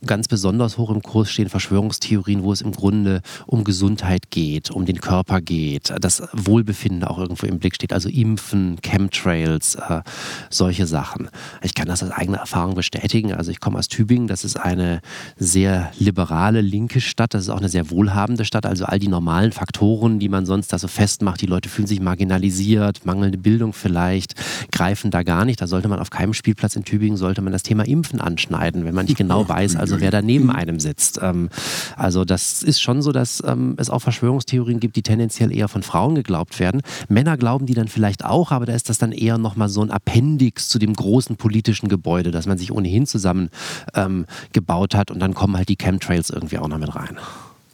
ganz 0.05 0.27
besonders 0.27 0.77
hoch 0.77 0.89
im 0.89 1.01
Kurs 1.01 1.29
stehen 1.29 1.49
Verschwörungstheorien, 1.49 2.43
wo 2.43 2.51
es 2.51 2.61
im 2.61 2.71
Grunde 2.71 3.21
um 3.45 3.63
Gesundheit 3.63 4.29
geht, 4.29 4.71
um 4.71 4.85
den 4.85 5.01
Körper 5.01 5.41
geht, 5.41 5.93
das 5.99 6.23
Wohlbefinden 6.33 7.03
auch 7.03 7.17
irgendwo 7.17 7.45
im 7.45 7.59
Blick 7.59 7.75
steht, 7.75 7.93
also 7.93 8.09
Impfen, 8.09 8.77
Chemtrails, 8.81 9.75
äh, 9.75 10.01
solche 10.49 10.87
Sachen. 10.87 11.29
Ich 11.61 11.73
kann 11.73 11.87
das 11.87 12.03
aus 12.03 12.11
eigener 12.11 12.37
Erfahrung 12.37 12.75
bestätigen. 12.75 13.33
Also 13.33 13.51
ich 13.51 13.59
komme 13.59 13.79
aus 13.79 13.87
Tübingen, 13.87 14.27
das 14.27 14.43
ist 14.43 14.57
eine 14.57 15.01
sehr 15.37 15.91
liberale, 15.97 16.61
linke 16.61 17.01
Stadt, 17.01 17.33
das 17.33 17.43
ist 17.43 17.49
auch 17.49 17.59
eine 17.59 17.69
sehr 17.69 17.89
wohlhabende 17.89 18.45
Stadt, 18.45 18.65
also 18.65 18.85
all 18.85 18.99
die 18.99 19.07
normalen 19.07 19.51
Faktoren, 19.51 20.19
die 20.19 20.29
man 20.29 20.45
sonst 20.45 20.71
da 20.73 20.79
so 20.79 20.87
festmacht, 20.87 21.41
die 21.41 21.45
Leute 21.45 21.69
fühlen 21.69 21.87
sich 21.87 21.99
marginalisiert, 21.99 23.05
mangelnde 23.05 23.37
Bildung 23.37 23.73
vielleicht, 23.73 24.35
greifen 24.71 25.11
da 25.11 25.23
gar 25.23 25.45
nicht. 25.45 25.61
Da 25.61 25.67
sollte 25.67 25.87
man 25.87 25.99
auf 25.99 26.09
keinem 26.09 26.33
Spielplatz 26.33 26.75
in 26.75 26.83
Tübingen, 26.83 27.17
sollte 27.17 27.41
man 27.41 27.53
das 27.53 27.63
Thema 27.63 27.83
Impfen 27.85 28.21
anschneiden, 28.21 28.85
wenn 28.85 28.95
man 28.95 29.05
nicht 29.05 29.17
genau 29.25 29.47
weiß, 29.47 29.75
also 29.75 29.94
sondern 29.95 30.01
wer 30.01 30.11
da 30.11 30.21
neben 30.21 30.45
mhm. 30.45 30.49
einem 30.51 30.79
sitzt. 30.79 31.19
Ähm, 31.21 31.49
also 31.95 32.25
das 32.25 32.63
ist 32.63 32.81
schon 32.81 33.01
so, 33.01 33.11
dass 33.11 33.43
ähm, 33.45 33.75
es 33.77 33.89
auch 33.89 33.99
Verschwörungstheorien 33.99 34.79
gibt, 34.79 34.95
die 34.95 35.01
tendenziell 35.01 35.51
eher 35.51 35.67
von 35.67 35.83
Frauen 35.83 36.15
geglaubt 36.15 36.59
werden. 36.59 36.81
Männer 37.07 37.37
glauben 37.37 37.65
die 37.65 37.73
dann 37.73 37.87
vielleicht 37.87 38.25
auch, 38.25 38.51
aber 38.51 38.65
da 38.65 38.73
ist 38.73 38.89
das 38.89 38.97
dann 38.97 39.11
eher 39.11 39.37
nochmal 39.37 39.69
so 39.69 39.81
ein 39.81 39.91
Appendix 39.91 40.69
zu 40.69 40.79
dem 40.79 40.93
großen 40.93 41.37
politischen 41.37 41.89
Gebäude, 41.89 42.31
das 42.31 42.45
man 42.45 42.57
sich 42.57 42.71
ohnehin 42.71 43.05
zusammen 43.05 43.49
ähm, 43.93 44.25
gebaut 44.53 44.95
hat 44.95 45.11
und 45.11 45.19
dann 45.19 45.33
kommen 45.33 45.57
halt 45.57 45.69
die 45.69 45.77
Chemtrails 45.77 46.29
irgendwie 46.29 46.57
auch 46.57 46.67
noch 46.67 46.77
mit 46.77 46.93
rein. 46.95 47.17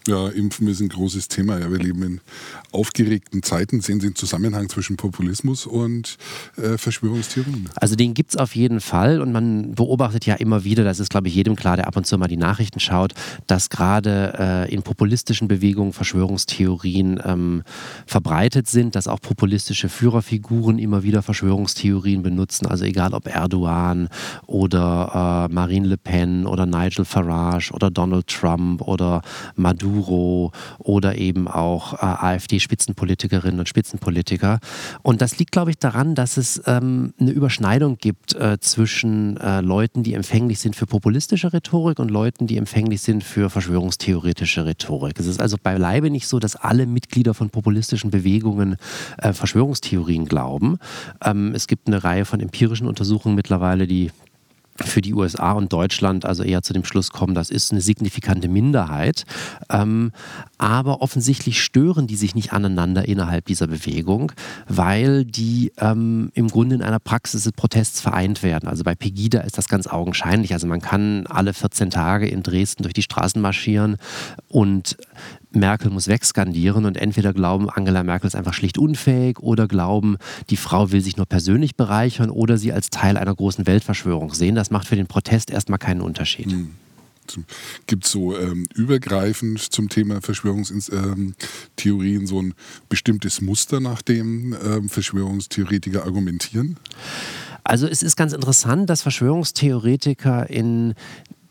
Ja, 0.08 0.29
Impfen 0.29 0.67
ist 0.67 0.79
ein 0.79 0.89
großes 0.89 1.27
Thema. 1.27 1.60
Ja, 1.60 1.70
wir 1.70 1.77
leben 1.77 2.01
in 2.01 2.22
aufgeregten 2.72 3.43
Zeiten. 3.43 3.81
Sehen 3.81 4.00
Sie 4.00 4.08
den 4.08 4.15
Zusammenhang 4.15 4.67
zwischen 4.67 4.98
Populismus 4.98 5.67
und 5.67 6.17
äh, 6.58 6.77
Verschwörungstheorien? 6.77 7.70
Also 7.75 7.96
den 7.96 8.15
gibt 8.15 8.31
es 8.31 8.38
auf 8.38 8.55
jeden 8.55 8.81
Fall 8.81 9.22
und 9.22 9.31
man 9.31 9.75
beobachtet 9.75 10.25
ja 10.25 10.36
immer 10.36 10.63
wieder, 10.63 10.84
das 10.84 11.00
ist 11.00 11.12
glaube 11.12 11.27
ich 11.27 11.36
jedem 11.36 11.55
klar, 11.55 11.75
der 11.75 11.88
ab 11.88 11.98
und 11.98 12.08
zu 12.08 12.17
mal 12.17 12.27
die 12.27 12.38
Nachrichten 12.38 12.79
schaut, 12.79 13.13
dass 13.46 13.70
gerade 13.70 14.34
äh, 14.39 14.74
in 14.74 14.81
populistischen 14.81 15.48
Bewegungen 15.48 15.93
Verschwörungstheorien 15.93 17.22
ähm, 17.24 17.63
verbreitet 18.08 18.67
sind, 18.67 18.96
dass 18.96 19.08
auch 19.08 19.22
populistische 19.22 19.88
Führerfiguren 19.88 20.79
immer 20.79 21.03
wieder 21.03 21.22
Verschwörungstheorien 21.22 22.24
benutzen. 22.24 22.65
Also 22.65 22.86
egal 22.86 23.13
ob 23.13 23.27
Erdogan 23.27 24.10
oder 24.48 25.48
äh, 25.48 25.53
Marine 25.53 25.88
Le 25.88 25.98
Pen 25.98 26.48
oder 26.48 26.65
Nigel 26.65 27.05
Farage 27.05 27.72
oder 27.72 27.91
Donald 27.91 28.25
Trump 28.25 28.81
oder 28.81 29.22
Maduro 29.55 29.90
Maduro 29.91 30.51
oder 30.79 31.17
eben 31.17 31.48
auch 31.48 31.93
äh, 31.93 31.98
AfD-Spitzenpolitikerinnen 32.05 33.60
und 33.60 33.69
Spitzenpolitiker. 33.69 34.60
Und 35.03 35.21
das 35.21 35.38
liegt, 35.38 35.51
glaube 35.51 35.71
ich, 35.71 35.77
daran, 35.77 36.15
dass 36.15 36.38
es 36.38 36.62
ähm, 36.65 37.13
eine 37.19 37.31
Überschneidung 37.31 37.98
gibt 37.98 38.33
äh, 38.36 38.57
zwischen 38.60 39.38
äh, 39.38 39.62
Leuten, 39.62 40.03
die 40.03 40.13
empfänglich 40.13 40.60
sind 40.60 40.75
für 40.75 40.86
populistische 40.86 41.53
Rhetorik 41.53 42.00
und 42.00 42.10
Leuten, 42.10 42.48
die 42.48 42.57
empfänglich 42.57 43.01
sind 43.01 43.24
für 43.24 43.50
verschwörungstheoretische 43.50 44.65
Rhetorik. 44.65 45.19
Es 45.19 45.27
ist 45.27 45.41
also 45.41 45.57
beileibe 45.62 46.10
nicht 46.10 46.27
so, 46.27 46.39
dass 46.39 46.55
alle 46.55 46.86
Mitglieder 46.86 47.33
von 47.33 47.50
populistischen 47.50 48.12
Bewegungen 48.12 48.77
äh, 49.17 49.33
Verschwörungstheorien 49.33 50.25
glauben. 50.25 50.77
Ähm, 51.24 51.53
es 51.55 51.67
gibt 51.67 51.88
eine 51.88 52.03
Reihe 52.03 52.25
von 52.25 52.39
empirischen 52.39 52.88
Untersuchungen 52.88 53.36
mittlerweile, 53.36 53.88
die 53.88 54.12
für 54.88 55.02
die 55.02 55.14
USA 55.14 55.54
und 55.54 55.74
Deutschland 55.74 56.26
also 56.26 56.44
eher 56.44 56.62
zu 56.62 56.74
dem 56.74 56.84
Schluss 56.84 57.12
kommen, 57.12 57.36
das 57.36 57.50
ist 57.50 57.72
eine 57.72 57.82
signifikante 57.82 58.48
Minderheit. 58.48 59.24
Ähm, 59.70 60.12
aber 60.58 61.02
offensichtlich 61.02 61.62
stören 61.62 62.08
die 62.08 62.16
sich 62.16 62.36
nicht 62.36 62.54
aneinander 62.54 63.08
innerhalb 63.08 63.46
dieser 63.46 63.68
Bewegung, 63.68 64.32
weil 64.68 65.26
die 65.26 65.72
ähm, 65.78 66.32
im 66.34 66.48
Grunde 66.48 66.76
in 66.76 66.82
einer 66.82 67.00
Praxis 67.00 67.44
des 67.44 67.52
Protests 67.54 68.02
vereint 68.02 68.44
werden. 68.44 68.68
Also 68.68 68.84
bei 68.84 68.96
Pegida 68.96 69.42
ist 69.42 69.58
das 69.58 69.68
ganz 69.68 69.88
augenscheinlich. 69.88 70.54
Also 70.54 70.68
man 70.68 70.82
kann 70.82 71.26
alle 71.28 71.54
14 71.54 71.90
Tage 71.90 72.28
in 72.28 72.44
Dresden 72.44 72.84
durch 72.84 72.94
die 72.94 73.02
Straßen 73.02 73.42
marschieren 73.42 73.98
und 74.48 74.98
Merkel 75.51 75.91
muss 75.91 76.08
wegskandieren 76.08 76.86
und 76.86 76.98
entweder 76.98 77.34
glauben, 77.34 77.70
Angela 77.70 78.03
Merkel 78.03 78.27
ist 78.27 78.36
einfach 78.36 78.53
schlicht 78.53 78.77
unfähig 78.77 79.39
oder 79.39 79.67
glauben, 79.67 80.17
die 80.50 80.58
Frau 80.58 80.91
will 80.91 81.01
sich 81.01 81.17
nur 81.17 81.25
persönlich 81.25 81.75
bereichern 81.75 82.29
oder 82.29 82.58
sie 82.58 82.74
als 82.74 82.89
Teil 82.89 83.17
einer 83.17 83.36
großen 83.36 83.67
Weltverschwörung 83.67 84.34
sehen. 84.34 84.55
Das 84.55 84.72
macht 84.72 84.88
für 84.88 84.96
den 84.96 85.08
Protest 85.08 85.51
erstmal 85.51 85.79
keinen 85.79 86.01
Unterschied. 86.01 86.48
Mhm. 86.48 86.72
Gibt 87.88 88.05
es 88.05 88.12
so 88.12 88.38
ähm, 88.38 88.65
übergreifend 88.75 89.60
zum 89.60 89.89
Thema 89.89 90.22
Verschwörungstheorien 90.22 91.36
ähm, 92.22 92.27
so 92.27 92.41
ein 92.41 92.53
bestimmtes 92.89 93.41
Muster, 93.41 93.79
nach 93.79 94.01
dem 94.01 94.55
ähm, 94.65 94.89
Verschwörungstheoretiker 94.89 96.03
argumentieren? 96.03 96.77
Also 97.63 97.88
es 97.88 98.03
ist 98.03 98.15
ganz 98.15 98.34
interessant, 98.34 98.89
dass 98.89 99.03
Verschwörungstheoretiker 99.03 100.50
in 100.50 100.96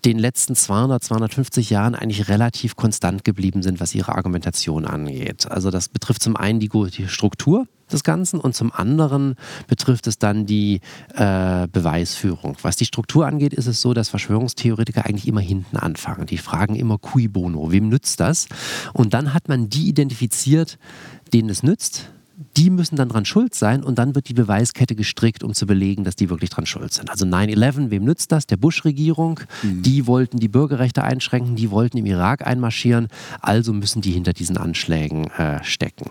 den 0.05 0.19
letzten 0.19 0.55
200, 0.55 1.03
250 1.03 1.71
Jahren 1.71 1.95
eigentlich 1.95 2.29
relativ 2.29 2.77
konstant 2.77 3.25
geblieben 3.25 3.63
sind, 3.63 3.81
was 3.81 3.95
ihre 3.95 4.15
Argumentation 4.15 4.87
angeht. 4.87 5.51
Also 5.51 5.71
das 5.71 5.89
betrifft 5.89 6.23
zum 6.23 6.37
einen 6.37 6.61
die, 6.61 6.69
die 6.69 7.09
Struktur 7.09 7.67
des 7.93 8.05
Ganzen 8.05 8.41
und 8.41 8.55
zum 8.55 8.73
anderen 8.73 9.35
betrifft 9.67 10.07
es 10.07 10.19
dann 10.19 10.47
die 10.47 10.81
äh, 11.15 11.67
Beweisführung. 11.69 12.57
Was 12.63 12.77
die 12.77 12.85
Struktur 12.85 13.27
angeht, 13.27 13.53
ist 13.53 13.67
es 13.67 13.81
so, 13.81 13.95
dass 13.95 14.09
Verschwörungstheoretiker 14.09 15.07
eigentlich 15.07 15.27
immer 15.27 15.41
hinten 15.41 15.77
anfangen. 15.77 16.27
Die 16.27 16.39
fragen 16.39 16.77
immer 16.77 16.99
cui 16.99 17.29
bono, 17.29 17.73
wem 17.73 17.89
nützt 17.89 18.21
das? 18.21 18.47
Und 18.93 19.13
dann 19.15 19.35
hat 19.35 19.49
man 19.49 19.69
die 19.69 19.89
identifiziert, 19.89 20.79
denen 21.33 21.51
es 21.51 21.63
nützt 21.63 22.11
die 22.57 22.71
müssen 22.71 22.97
dann 22.97 23.09
dran 23.09 23.25
schuld 23.25 23.55
sein 23.55 23.83
und 23.85 23.99
dann 23.99 24.15
wird 24.15 24.29
die 24.29 24.35
Beweiskette 24.35 24.95
gestrickt, 24.95 25.45
um 25.45 25.55
zu 25.55 25.67
belegen, 25.67 26.05
dass 26.05 26.17
die 26.17 26.31
wirklich 26.31 26.51
dran 26.51 26.67
schuld 26.67 26.93
sind. 26.93 27.11
Also 27.11 27.25
9-11, 27.25 27.91
wem 27.91 28.05
nützt 28.05 28.33
das? 28.33 28.47
Der 28.47 28.57
Bush-Regierung. 28.57 29.41
Mhm. 29.63 29.83
Die 29.83 30.07
wollten 30.07 30.39
die 30.39 30.49
Bürgerrechte 30.49 31.05
einschränken, 31.05 31.55
die 31.55 31.71
wollten 31.71 31.99
im 31.99 32.07
Irak 32.07 32.47
einmarschieren, 32.47 33.09
also 33.41 33.73
müssen 33.73 34.03
die 34.03 34.11
hinter 34.11 34.33
diesen 34.33 34.57
Anschlägen 34.57 35.31
äh, 35.31 35.63
stecken. 35.63 36.11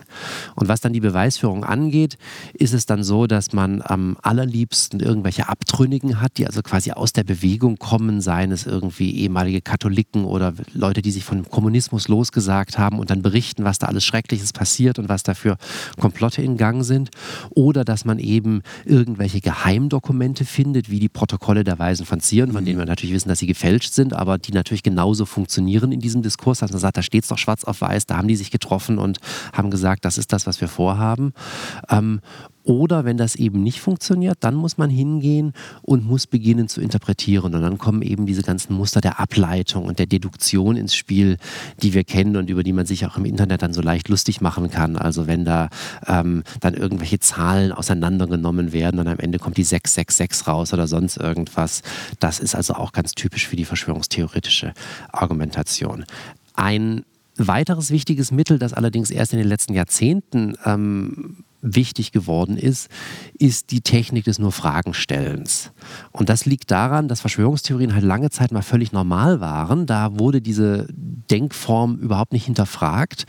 Und 0.54 0.68
was 0.68 0.80
dann 0.80 0.92
die 0.92 1.00
Beweisführung 1.00 1.64
angeht, 1.64 2.16
ist 2.54 2.72
es 2.72 2.86
dann 2.86 3.04
so, 3.04 3.26
dass 3.26 3.52
man 3.52 3.82
am 3.82 4.16
allerliebsten 4.22 5.00
irgendwelche 5.00 5.48
Abtrünnigen 5.48 6.20
hat, 6.20 6.38
die 6.38 6.46
also 6.46 6.62
quasi 6.62 6.92
aus 6.92 7.12
der 7.12 7.24
Bewegung 7.24 7.76
kommen, 7.78 8.20
seien 8.20 8.50
es 8.50 8.66
irgendwie 8.66 9.14
ehemalige 9.16 9.60
Katholiken 9.60 10.24
oder 10.24 10.54
Leute, 10.72 11.02
die 11.02 11.10
sich 11.10 11.24
vom 11.24 11.48
Kommunismus 11.48 12.08
losgesagt 12.08 12.78
haben 12.78 12.98
und 12.98 13.10
dann 13.10 13.22
berichten, 13.22 13.64
was 13.64 13.78
da 13.78 13.88
alles 13.88 14.04
Schreckliches 14.04 14.52
passiert 14.52 14.98
und 14.98 15.08
was 15.08 15.22
dafür 15.22 15.56
komplett 15.98 16.29
Komplotte 16.30 16.42
in 16.42 16.56
Gang 16.56 16.84
sind 16.84 17.10
oder 17.50 17.84
dass 17.84 18.04
man 18.04 18.18
eben 18.18 18.62
irgendwelche 18.84 19.40
Geheimdokumente 19.40 20.44
findet, 20.44 20.90
wie 20.90 21.00
die 21.00 21.08
Protokolle 21.08 21.64
der 21.64 21.78
Weisen 21.78 22.06
von 22.06 22.20
Zion, 22.20 22.52
von 22.52 22.64
denen 22.64 22.78
wir 22.78 22.86
natürlich 22.86 23.14
wissen, 23.14 23.28
dass 23.28 23.40
sie 23.40 23.46
gefälscht 23.46 23.92
sind, 23.92 24.12
aber 24.14 24.38
die 24.38 24.52
natürlich 24.52 24.82
genauso 24.82 25.26
funktionieren 25.26 25.92
in 25.92 26.00
diesem 26.00 26.22
Diskurs. 26.22 26.62
Also 26.62 26.74
man 26.74 26.80
sagt, 26.80 26.96
da 26.96 27.02
steht 27.02 27.24
es 27.24 27.28
doch 27.28 27.38
schwarz 27.38 27.64
auf 27.64 27.80
weiß, 27.80 28.06
da 28.06 28.16
haben 28.16 28.28
die 28.28 28.36
sich 28.36 28.50
getroffen 28.50 28.98
und 28.98 29.18
haben 29.52 29.70
gesagt, 29.70 30.04
das 30.04 30.18
ist 30.18 30.32
das, 30.32 30.46
was 30.46 30.60
wir 30.60 30.68
vorhaben. 30.68 31.32
Ähm, 31.90 32.20
oder 32.64 33.04
wenn 33.04 33.16
das 33.16 33.36
eben 33.36 33.62
nicht 33.62 33.80
funktioniert, 33.80 34.38
dann 34.40 34.54
muss 34.54 34.78
man 34.78 34.90
hingehen 34.90 35.52
und 35.82 36.04
muss 36.04 36.26
beginnen 36.26 36.68
zu 36.68 36.80
interpretieren. 36.80 37.54
Und 37.54 37.62
dann 37.62 37.78
kommen 37.78 38.02
eben 38.02 38.26
diese 38.26 38.42
ganzen 38.42 38.74
Muster 38.74 39.00
der 39.00 39.18
Ableitung 39.18 39.84
und 39.84 39.98
der 39.98 40.06
Deduktion 40.06 40.76
ins 40.76 40.94
Spiel, 40.94 41.38
die 41.82 41.94
wir 41.94 42.04
kennen 42.04 42.36
und 42.36 42.50
über 42.50 42.62
die 42.62 42.72
man 42.72 42.86
sich 42.86 43.06
auch 43.06 43.16
im 43.16 43.24
Internet 43.24 43.62
dann 43.62 43.72
so 43.72 43.80
leicht 43.80 44.08
lustig 44.08 44.40
machen 44.40 44.70
kann. 44.70 44.96
Also 44.96 45.26
wenn 45.26 45.44
da 45.44 45.68
ähm, 46.06 46.42
dann 46.60 46.74
irgendwelche 46.74 47.18
Zahlen 47.18 47.72
auseinandergenommen 47.72 48.72
werden 48.72 49.00
und 49.00 49.08
am 49.08 49.18
Ende 49.18 49.38
kommt 49.38 49.56
die 49.56 49.64
666 49.64 50.46
raus 50.46 50.72
oder 50.72 50.86
sonst 50.86 51.16
irgendwas. 51.16 51.82
Das 52.18 52.40
ist 52.40 52.54
also 52.54 52.74
auch 52.74 52.92
ganz 52.92 53.12
typisch 53.12 53.48
für 53.48 53.56
die 53.56 53.64
verschwörungstheoretische 53.64 54.72
Argumentation. 55.12 56.04
Ein 56.54 57.04
weiteres 57.36 57.90
wichtiges 57.90 58.32
Mittel, 58.32 58.58
das 58.58 58.74
allerdings 58.74 59.10
erst 59.10 59.32
in 59.32 59.38
den 59.38 59.48
letzten 59.48 59.74
Jahrzehnten 59.74 60.54
ähm, 60.64 61.44
wichtig 61.62 62.12
geworden 62.12 62.56
ist, 62.56 62.88
ist 63.38 63.70
die 63.70 63.80
Technik 63.80 64.24
des 64.24 64.38
nur 64.38 64.52
Fragenstellens. 64.52 65.72
Und 66.12 66.28
das 66.28 66.46
liegt 66.46 66.70
daran, 66.70 67.08
dass 67.08 67.20
Verschwörungstheorien 67.20 67.94
halt 67.94 68.04
lange 68.04 68.30
Zeit 68.30 68.52
mal 68.52 68.62
völlig 68.62 68.92
normal 68.92 69.40
waren. 69.40 69.86
Da 69.86 70.18
wurde 70.18 70.40
diese 70.40 70.86
Denkform 70.90 71.96
überhaupt 71.96 72.32
nicht 72.32 72.46
hinterfragt. 72.46 73.26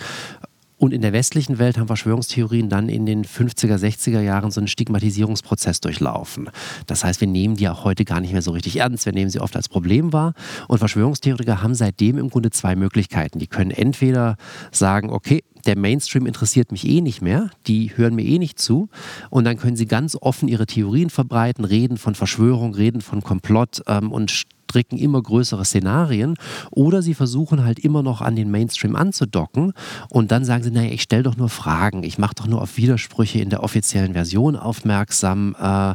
Und 0.81 0.93
in 0.93 1.01
der 1.01 1.13
westlichen 1.13 1.59
Welt 1.59 1.77
haben 1.77 1.85
Verschwörungstheorien 1.85 2.67
dann 2.67 2.89
in 2.89 3.05
den 3.05 3.23
50er, 3.23 3.77
60er 3.77 4.19
Jahren 4.19 4.49
so 4.49 4.59
einen 4.59 4.67
Stigmatisierungsprozess 4.67 5.79
durchlaufen. 5.79 6.49
Das 6.87 7.03
heißt, 7.03 7.21
wir 7.21 7.27
nehmen 7.27 7.55
die 7.55 7.69
auch 7.69 7.83
heute 7.83 8.03
gar 8.03 8.19
nicht 8.19 8.31
mehr 8.31 8.41
so 8.41 8.49
richtig 8.49 8.77
ernst. 8.77 9.05
Wir 9.05 9.13
nehmen 9.13 9.29
sie 9.29 9.39
oft 9.39 9.55
als 9.55 9.69
Problem 9.69 10.11
wahr. 10.11 10.33
Und 10.67 10.79
Verschwörungstheoretiker 10.79 11.61
haben 11.61 11.75
seitdem 11.75 12.17
im 12.17 12.31
Grunde 12.31 12.49
zwei 12.49 12.75
Möglichkeiten. 12.75 13.37
Die 13.37 13.45
können 13.45 13.69
entweder 13.69 14.37
sagen, 14.71 15.11
okay, 15.11 15.43
der 15.65 15.77
Mainstream 15.77 16.25
interessiert 16.25 16.71
mich 16.71 16.87
eh 16.87 17.01
nicht 17.01 17.21
mehr, 17.21 17.49
die 17.67 17.95
hören 17.95 18.15
mir 18.15 18.25
eh 18.25 18.39
nicht 18.39 18.59
zu. 18.59 18.89
Und 19.29 19.45
dann 19.45 19.57
können 19.57 19.75
sie 19.75 19.85
ganz 19.85 20.17
offen 20.19 20.47
ihre 20.47 20.65
Theorien 20.65 21.09
verbreiten, 21.09 21.65
reden 21.65 21.97
von 21.97 22.15
Verschwörung, 22.15 22.73
reden 22.73 23.01
von 23.01 23.21
Komplott 23.21 23.81
ähm, 23.87 24.11
und 24.11 24.31
stricken 24.71 24.97
immer 24.97 25.21
größere 25.21 25.65
Szenarien 25.65 26.35
oder 26.69 27.01
sie 27.01 27.13
versuchen 27.13 27.65
halt 27.65 27.79
immer 27.79 28.03
noch 28.03 28.21
an 28.21 28.37
den 28.37 28.49
Mainstream 28.49 28.95
anzudocken 28.95 29.73
und 30.09 30.31
dann 30.31 30.45
sagen 30.45 30.63
sie, 30.63 30.71
naja, 30.71 30.91
ich 30.91 31.01
stelle 31.01 31.23
doch 31.23 31.35
nur 31.35 31.49
Fragen, 31.49 32.03
ich 32.03 32.17
mache 32.17 32.35
doch 32.35 32.47
nur 32.47 32.61
auf 32.61 32.77
Widersprüche 32.77 33.39
in 33.39 33.49
der 33.49 33.63
offiziellen 33.63 34.13
Version 34.13 34.55
aufmerksam 34.55 35.55
äh, 35.59 35.93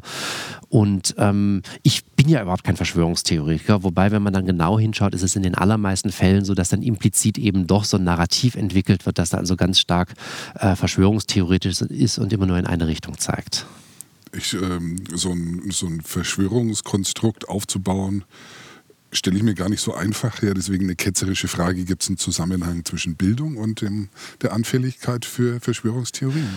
und 0.68 1.14
ähm, 1.16 1.62
ich 1.82 2.04
bin 2.04 2.28
ja 2.28 2.42
überhaupt 2.42 2.64
kein 2.64 2.76
Verschwörungstheoretiker, 2.76 3.82
wobei, 3.82 4.10
wenn 4.10 4.22
man 4.22 4.34
dann 4.34 4.44
genau 4.44 4.78
hinschaut, 4.78 5.14
ist 5.14 5.22
es 5.22 5.36
in 5.36 5.42
den 5.42 5.54
allermeisten 5.54 6.12
Fällen 6.12 6.44
so, 6.44 6.54
dass 6.54 6.68
dann 6.68 6.82
implizit 6.82 7.38
eben 7.38 7.66
doch 7.66 7.84
so 7.84 7.96
ein 7.96 8.04
Narrativ 8.04 8.56
entwickelt 8.56 9.06
wird, 9.06 9.18
das 9.18 9.30
dann 9.30 9.40
also 9.40 9.56
ganz 9.56 9.80
stark 9.80 10.12
äh, 10.56 10.76
verschwörungstheoretisch 10.76 11.80
ist 11.80 12.18
und 12.18 12.32
immer 12.32 12.46
nur 12.46 12.58
in 12.58 12.66
eine 12.66 12.88
Richtung 12.88 13.16
zeigt. 13.16 13.64
Ich, 14.36 14.52
ähm, 14.54 14.96
so, 15.14 15.30
ein, 15.30 15.70
so 15.70 15.86
ein 15.86 16.02
Verschwörungskonstrukt 16.02 17.48
aufzubauen, 17.48 18.24
stelle 19.16 19.36
ich 19.36 19.42
mir 19.42 19.54
gar 19.54 19.68
nicht 19.68 19.80
so 19.80 19.94
einfach 19.94 20.42
her. 20.42 20.54
Deswegen 20.54 20.84
eine 20.84 20.96
ketzerische 20.96 21.48
Frage, 21.48 21.84
gibt 21.84 22.02
es 22.02 22.08
einen 22.08 22.18
Zusammenhang 22.18 22.84
zwischen 22.84 23.16
Bildung 23.16 23.56
und 23.56 23.80
dem, 23.80 24.08
der 24.42 24.52
Anfälligkeit 24.52 25.24
für 25.24 25.60
Verschwörungstheorien? 25.60 26.48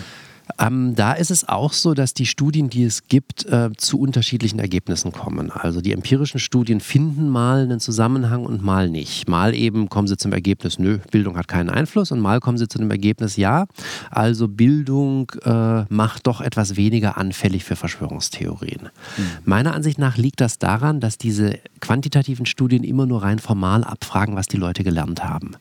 Ähm, 0.58 0.94
da 0.94 1.12
ist 1.12 1.30
es 1.30 1.48
auch 1.48 1.72
so, 1.72 1.94
dass 1.94 2.14
die 2.14 2.26
Studien, 2.26 2.70
die 2.70 2.84
es 2.84 3.04
gibt, 3.08 3.46
äh, 3.46 3.70
zu 3.76 4.00
unterschiedlichen 4.00 4.58
Ergebnissen 4.58 5.12
kommen. 5.12 5.50
Also 5.50 5.80
die 5.80 5.92
empirischen 5.92 6.40
Studien 6.40 6.80
finden 6.80 7.28
mal 7.28 7.62
einen 7.62 7.80
Zusammenhang 7.80 8.44
und 8.44 8.62
mal 8.62 8.88
nicht. 8.88 9.28
Mal 9.28 9.54
eben 9.54 9.88
kommen 9.88 10.08
sie 10.08 10.16
zum 10.16 10.32
Ergebnis, 10.32 10.78
nö, 10.78 10.98
Bildung 11.10 11.36
hat 11.36 11.48
keinen 11.48 11.70
Einfluss 11.70 12.12
und 12.12 12.20
mal 12.20 12.40
kommen 12.40 12.58
sie 12.58 12.68
zu 12.68 12.78
dem 12.78 12.90
Ergebnis, 12.90 13.36
ja, 13.36 13.66
also 14.10 14.48
Bildung 14.48 15.30
äh, 15.44 15.84
macht 15.88 16.26
doch 16.26 16.40
etwas 16.40 16.76
weniger 16.76 17.16
anfällig 17.16 17.64
für 17.64 17.76
Verschwörungstheorien. 17.76 18.82
Mhm. 19.16 19.22
Meiner 19.44 19.74
Ansicht 19.74 19.98
nach 19.98 20.16
liegt 20.16 20.40
das 20.40 20.58
daran, 20.58 21.00
dass 21.00 21.18
diese 21.18 21.58
quantitativen 21.80 22.46
Studien 22.46 22.84
immer 22.84 23.06
nur 23.06 23.22
rein 23.22 23.38
formal 23.38 23.84
abfragen, 23.84 24.36
was 24.36 24.46
die 24.46 24.56
Leute 24.56 24.84
gelernt 24.84 25.24
haben. 25.24 25.52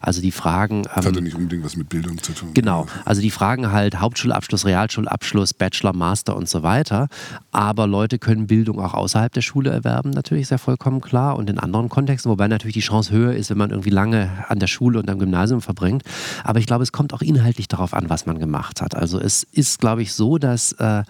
Also 0.00 0.20
die 0.20 0.32
fragen. 0.32 0.82
das 0.82 1.06
hat 1.06 1.14
ja 1.14 1.20
nicht 1.20 1.36
unbedingt 1.36 1.64
was 1.64 1.76
mit 1.76 1.88
Bildung 1.88 2.22
zu 2.22 2.32
tun. 2.32 2.50
Genau. 2.54 2.86
Also 3.04 3.20
die 3.20 3.30
fragen 3.30 3.72
halt 3.72 4.00
Hauptschulabschluss, 4.00 4.64
Realschulabschluss, 4.64 5.54
Bachelor, 5.54 5.92
Master 5.92 6.36
und 6.36 6.48
so 6.48 6.62
weiter. 6.62 7.08
Aber 7.50 7.86
Leute 7.86 8.18
können 8.18 8.46
Bildung 8.46 8.80
auch 8.80 8.94
außerhalb 8.94 9.32
der 9.32 9.42
Schule 9.42 9.70
erwerben, 9.70 10.10
natürlich, 10.10 10.42
ist 10.42 10.50
ja 10.50 10.58
vollkommen 10.58 11.00
klar. 11.00 11.36
Und 11.36 11.50
in 11.50 11.58
anderen 11.58 11.88
Kontexten, 11.88 12.30
wobei 12.30 12.48
natürlich 12.48 12.74
die 12.74 12.80
Chance 12.80 13.12
höher 13.12 13.34
ist, 13.34 13.50
wenn 13.50 13.58
man 13.58 13.70
irgendwie 13.70 13.90
lange 13.90 14.30
an 14.48 14.58
der 14.58 14.66
Schule 14.66 14.98
und 14.98 15.10
am 15.10 15.18
Gymnasium 15.18 15.60
verbringt. 15.60 16.02
Aber 16.44 16.58
ich 16.58 16.66
glaube, 16.66 16.82
es 16.82 16.92
kommt 16.92 17.12
auch 17.14 17.22
inhaltlich 17.22 17.68
darauf 17.68 17.94
an, 17.94 18.08
was 18.10 18.26
man 18.26 18.38
gemacht 18.38 18.82
hat. 18.82 18.94
Also 18.94 19.18
es 19.20 19.44
ist, 19.52 19.80
glaube 19.80 20.02
ich, 20.02 20.12
so, 20.12 20.38
dass 20.38 20.72
äh, 20.72 21.02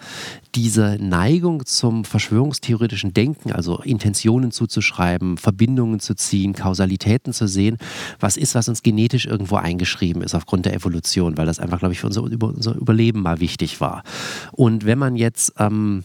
diese 0.55 0.97
Neigung 0.99 1.65
zum 1.65 2.05
verschwörungstheoretischen 2.05 3.13
Denken, 3.13 3.51
also 3.51 3.79
Intentionen 3.79 4.51
zuzuschreiben, 4.51 5.37
Verbindungen 5.37 5.99
zu 5.99 6.15
ziehen, 6.15 6.53
Kausalitäten 6.53 7.33
zu 7.33 7.47
sehen, 7.47 7.77
was 8.19 8.37
ist, 8.37 8.55
was 8.55 8.69
uns 8.69 8.83
genetisch 8.83 9.25
irgendwo 9.25 9.55
eingeschrieben 9.55 10.21
ist 10.21 10.35
aufgrund 10.35 10.65
der 10.65 10.73
Evolution, 10.73 11.37
weil 11.37 11.45
das 11.45 11.59
einfach, 11.59 11.79
glaube 11.79 11.93
ich, 11.93 11.99
für 11.99 12.07
unser, 12.07 12.23
unser 12.23 12.75
Überleben 12.75 13.21
mal 13.21 13.39
wichtig 13.39 13.81
war. 13.81 14.03
Und 14.51 14.85
wenn 14.85 14.99
man 14.99 15.15
jetzt 15.15 15.53
ähm, 15.57 16.03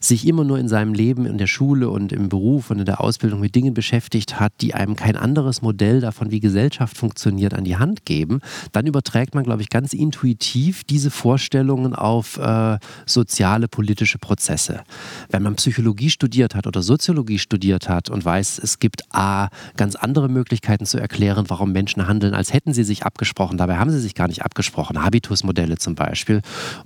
sich 0.00 0.26
immer 0.26 0.44
nur 0.44 0.58
in 0.58 0.68
seinem 0.68 0.94
Leben, 0.94 1.26
in 1.26 1.38
der 1.38 1.46
Schule 1.46 1.90
und 1.90 2.12
im 2.12 2.28
Beruf 2.28 2.70
und 2.70 2.78
in 2.78 2.86
der 2.86 3.00
Ausbildung 3.00 3.40
mit 3.40 3.54
Dingen 3.54 3.74
beschäftigt 3.74 4.38
hat, 4.38 4.52
die 4.60 4.74
einem 4.74 4.96
kein 4.96 5.16
anderes 5.16 5.62
Modell 5.62 6.00
davon, 6.00 6.30
wie 6.30 6.40
Gesellschaft 6.40 6.96
funktioniert, 6.96 7.54
an 7.54 7.64
die 7.64 7.76
Hand 7.76 8.04
geben, 8.04 8.40
dann 8.72 8.86
überträgt 8.86 9.34
man, 9.34 9.44
glaube 9.44 9.62
ich, 9.62 9.70
ganz 9.70 9.92
intuitiv 9.92 10.84
diese 10.84 11.10
Vorstellungen 11.10 11.94
auf 11.94 12.36
äh, 12.38 12.78
soziale, 13.06 13.68
politische 13.68 14.18
Prozesse. 14.18 14.82
Wenn 15.30 15.42
man 15.42 15.56
Psychologie 15.56 16.10
studiert 16.10 16.54
hat 16.54 16.66
oder 16.66 16.82
Soziologie 16.82 17.38
studiert 17.38 17.88
hat 17.88 18.10
und 18.10 18.24
weiß, 18.24 18.60
es 18.62 18.78
gibt 18.78 19.02
A, 19.14 19.48
ganz 19.76 19.96
andere 19.96 20.28
Möglichkeiten 20.28 20.86
zu 20.86 20.98
erklären, 20.98 21.46
warum 21.48 21.72
Menschen 21.72 22.06
handeln, 22.06 22.34
als 22.34 22.52
hätten 22.52 22.72
sie 22.72 22.84
sich 22.84 23.04
abgesprochen. 23.04 23.58
Dabei 23.58 23.76
haben 23.76 23.90
sie 23.90 24.00
sich 24.00 24.14
gar 24.14 24.28
nicht 24.28 24.44
abgesprochen. 24.44 25.02
Habitusmodelle 25.02 25.78
zum 25.78 25.94
Beispiel. 25.94 26.42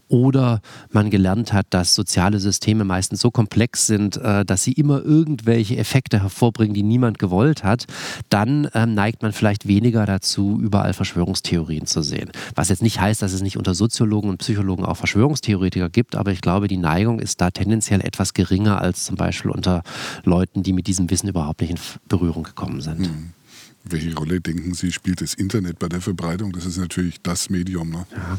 Oder 0.09 0.61
man 0.91 1.11
gelernt 1.11 1.53
hat, 1.53 1.67
dass 1.71 1.95
soziale 1.95 2.39
Systeme 2.39 2.70
Systeme 2.71 2.85
meistens 2.85 3.21
so 3.21 3.33
komplex 3.33 3.89
sind, 3.89 4.17
äh, 4.19 4.45
dass 4.45 4.63
sie 4.63 4.73
immer 4.73 5.03
irgendwelche 5.03 5.77
Effekte 5.77 6.23
hervorbringen, 6.23 6.73
die 6.73 6.85
niemand 6.85 7.19
gewollt 7.19 7.65
hat, 7.65 7.87
dann 8.29 8.69
ähm, 8.75 8.95
neigt 8.95 9.23
man 9.23 9.33
vielleicht 9.33 9.67
weniger 9.67 10.07
dazu, 10.07 10.61
überall 10.63 10.93
Verschwörungstheorien 10.93 11.87
zu 11.87 12.03
sehen. 12.03 12.31
Was 12.55 12.69
jetzt 12.69 12.83
nicht 12.83 13.01
heißt, 13.01 13.23
dass 13.23 13.33
es 13.33 13.43
nicht 13.43 13.57
unter 13.57 13.75
Soziologen 13.75 14.31
und 14.31 14.39
Psychologen 14.39 14.85
auch 14.85 14.97
Verschwörungstheoretiker 14.97 15.89
gibt, 15.89 16.15
aber 16.15 16.31
ich 16.31 16.43
glaube, 16.43 16.69
die 16.69 16.77
Neigung 16.77 17.19
ist 17.19 17.41
da 17.41 17.51
tendenziell 17.51 18.03
etwas 18.03 18.35
geringer 18.35 18.81
als 18.81 19.05
zum 19.05 19.17
Beispiel 19.17 19.51
unter 19.51 19.83
Leuten, 20.23 20.63
die 20.63 20.73
mit 20.73 20.87
diesem 20.87 21.11
Wissen 21.11 21.29
überhaupt 21.29 21.63
nicht 21.63 21.71
in 21.71 21.79
Berührung 22.09 22.45
gekommen 22.45 22.81
sind. 22.81 23.01
Mhm. 23.01 23.33
Welche 23.83 24.15
Rolle 24.15 24.41
denken 24.41 24.75
Sie, 24.75 24.93
spielt 24.93 25.23
das 25.23 25.33
Internet 25.35 25.79
bei 25.79 25.89
der 25.89 26.03
Verbreitung? 26.03 26.53
Das 26.53 26.67
ist 26.67 26.77
natürlich 26.77 27.21
das 27.23 27.49
Medium. 27.49 27.91
Ne? 27.91 28.07
Ja. 28.15 28.39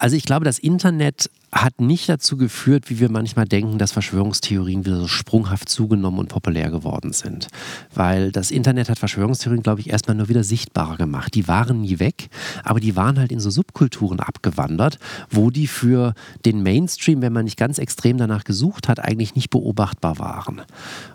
Also 0.00 0.16
ich 0.16 0.24
glaube, 0.24 0.44
das 0.44 0.58
Internet 0.58 1.30
hat 1.54 1.80
nicht 1.80 2.08
dazu 2.08 2.36
geführt, 2.36 2.90
wie 2.90 2.98
wir 2.98 3.10
manchmal 3.10 3.46
denken, 3.46 3.78
dass 3.78 3.92
Verschwörungstheorien 3.92 4.84
wieder 4.84 4.98
so 4.98 5.06
sprunghaft 5.06 5.68
zugenommen 5.68 6.18
und 6.18 6.28
populär 6.28 6.70
geworden 6.70 7.12
sind. 7.12 7.46
Weil 7.94 8.32
das 8.32 8.50
Internet 8.50 8.90
hat 8.90 8.98
Verschwörungstheorien, 8.98 9.62
glaube 9.62 9.80
ich, 9.80 9.90
erstmal 9.90 10.16
nur 10.16 10.28
wieder 10.28 10.42
sichtbarer 10.42 10.96
gemacht. 10.96 11.34
Die 11.34 11.46
waren 11.46 11.82
nie 11.82 12.00
weg, 12.00 12.28
aber 12.64 12.80
die 12.80 12.96
waren 12.96 13.20
halt 13.20 13.30
in 13.30 13.38
so 13.38 13.50
Subkulturen 13.50 14.18
abgewandert, 14.18 14.98
wo 15.30 15.50
die 15.50 15.68
für 15.68 16.14
den 16.44 16.62
Mainstream, 16.64 17.22
wenn 17.22 17.32
man 17.32 17.44
nicht 17.44 17.56
ganz 17.56 17.78
extrem 17.78 18.18
danach 18.18 18.42
gesucht 18.42 18.88
hat, 18.88 18.98
eigentlich 18.98 19.36
nicht 19.36 19.50
beobachtbar 19.50 20.18
waren. 20.18 20.62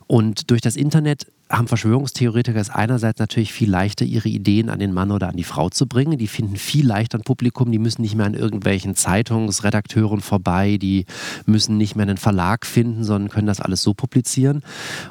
Und 0.07 0.49
durch 0.49 0.61
das 0.61 0.77
Internet 0.77 1.27
haben 1.51 1.67
Verschwörungstheoretiker 1.67 2.59
es 2.59 2.69
einerseits 2.69 3.19
natürlich 3.19 3.51
viel 3.53 3.69
leichter, 3.69 4.05
ihre 4.05 4.29
Ideen 4.29 4.69
an 4.69 4.79
den 4.79 4.93
Mann 4.93 5.11
oder 5.11 5.29
an 5.29 5.35
die 5.35 5.43
Frau 5.43 5.69
zu 5.69 5.87
bringen. 5.87 6.17
Die 6.19 6.27
finden 6.27 6.57
viel 6.57 6.85
leichter 6.85 7.17
ein 7.17 7.23
Publikum, 7.23 7.71
die 7.71 7.79
müssen 7.79 8.03
nicht 8.03 8.15
mehr 8.15 8.27
an 8.27 8.35
irgendwelchen 8.35 8.95
Zeitungsredakteuren 8.95 10.21
vorbei, 10.29 10.77
die 10.77 11.05
müssen 11.45 11.77
nicht 11.77 11.95
mehr 11.95 12.07
einen 12.07 12.17
Verlag 12.17 12.65
finden, 12.65 13.03
sondern 13.03 13.29
können 13.29 13.47
das 13.47 13.59
alles 13.59 13.81
so 13.83 13.93
publizieren. 13.93 14.61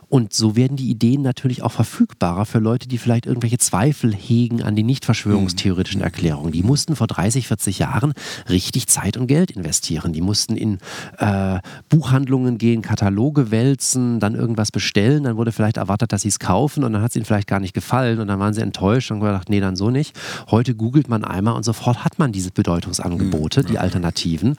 Und 0.09 0.33
so 0.33 0.57
werden 0.57 0.77
die 0.77 0.89
Ideen 0.89 1.23
natürlich 1.23 1.63
auch 1.63 1.73
verfügbarer 1.73 2.47
für 2.47 2.61
Leute, 2.61 2.89
die 2.89 2.99
vielleicht 2.99 3.27
irgendwelche 3.27 3.59
Zweifel 3.59 4.15
hegen 4.15 4.63
an 4.63 4.77
die 4.77 4.83
nicht 4.83 5.05
verschwörungstheoretischen 5.05 6.01
Erklärungen. 6.01 6.53
Die 6.53 6.63
mussten 6.63 6.97
vor 6.97 7.07
30, 7.07 7.49
40 7.49 7.79
Jahren 7.79 8.15
richtig 8.49 8.87
Zeit 8.87 9.17
und 9.17 9.27
Geld 9.27 9.51
investieren. 9.51 10.13
Die 10.13 10.21
mussten 10.21 10.57
in 10.57 10.79
äh, 11.19 11.59
Buchhandlungen 11.89 12.59
gehen, 12.59 12.83
Kataloge 12.83 13.51
wälzen, 13.51 14.21
dann 14.21 14.35
irgendwas 14.35 14.71
bestellen. 14.71 15.25
Dann 15.25 15.37
wurde 15.37 15.53
vielleicht 15.53 15.77
erwartet, 15.77 16.13
dass 16.13 16.23
sie 16.23 16.29
es 16.29 16.39
kaufen 16.39 16.85
und 16.85 16.93
dann 16.93 17.03
hat 17.03 17.11
es 17.11 17.17
ihnen 17.17 17.25
vielleicht 17.25 17.49
gar 17.49 17.61
nicht 17.61 17.75
gefallen 17.75 18.21
und 18.21 18.29
dann 18.29 18.39
waren 18.39 18.55
sie 18.55 18.63
enttäuscht 18.63 19.11
und 19.11 19.21
gedacht, 19.21 19.51
nee, 19.51 19.61
dann 19.61 19.77
so 19.77 19.91
nicht. 19.91 20.17
Heute 20.51 20.75
googelt 20.75 21.09
man 21.09 21.25
einmal 21.25 21.55
und 21.55 21.65
sofort 21.65 22.05
hat 22.05 22.19
man 22.19 22.33
diese 22.33 22.51
Bedeutungsangebote, 22.51 23.65
die 23.65 23.79
Alternativen, 23.79 24.57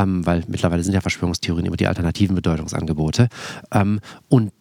ähm, 0.00 0.26
weil 0.26 0.44
mittlerweile 0.48 0.82
sind 0.82 0.94
ja 0.94 1.00
Verschwörungstheorien 1.00 1.66
immer 1.66 1.76
die 1.76 1.86
alternativen 1.86 2.34
Bedeutungsangebote. 2.34 3.28
Ähm, 3.72 4.00
und 4.28 4.52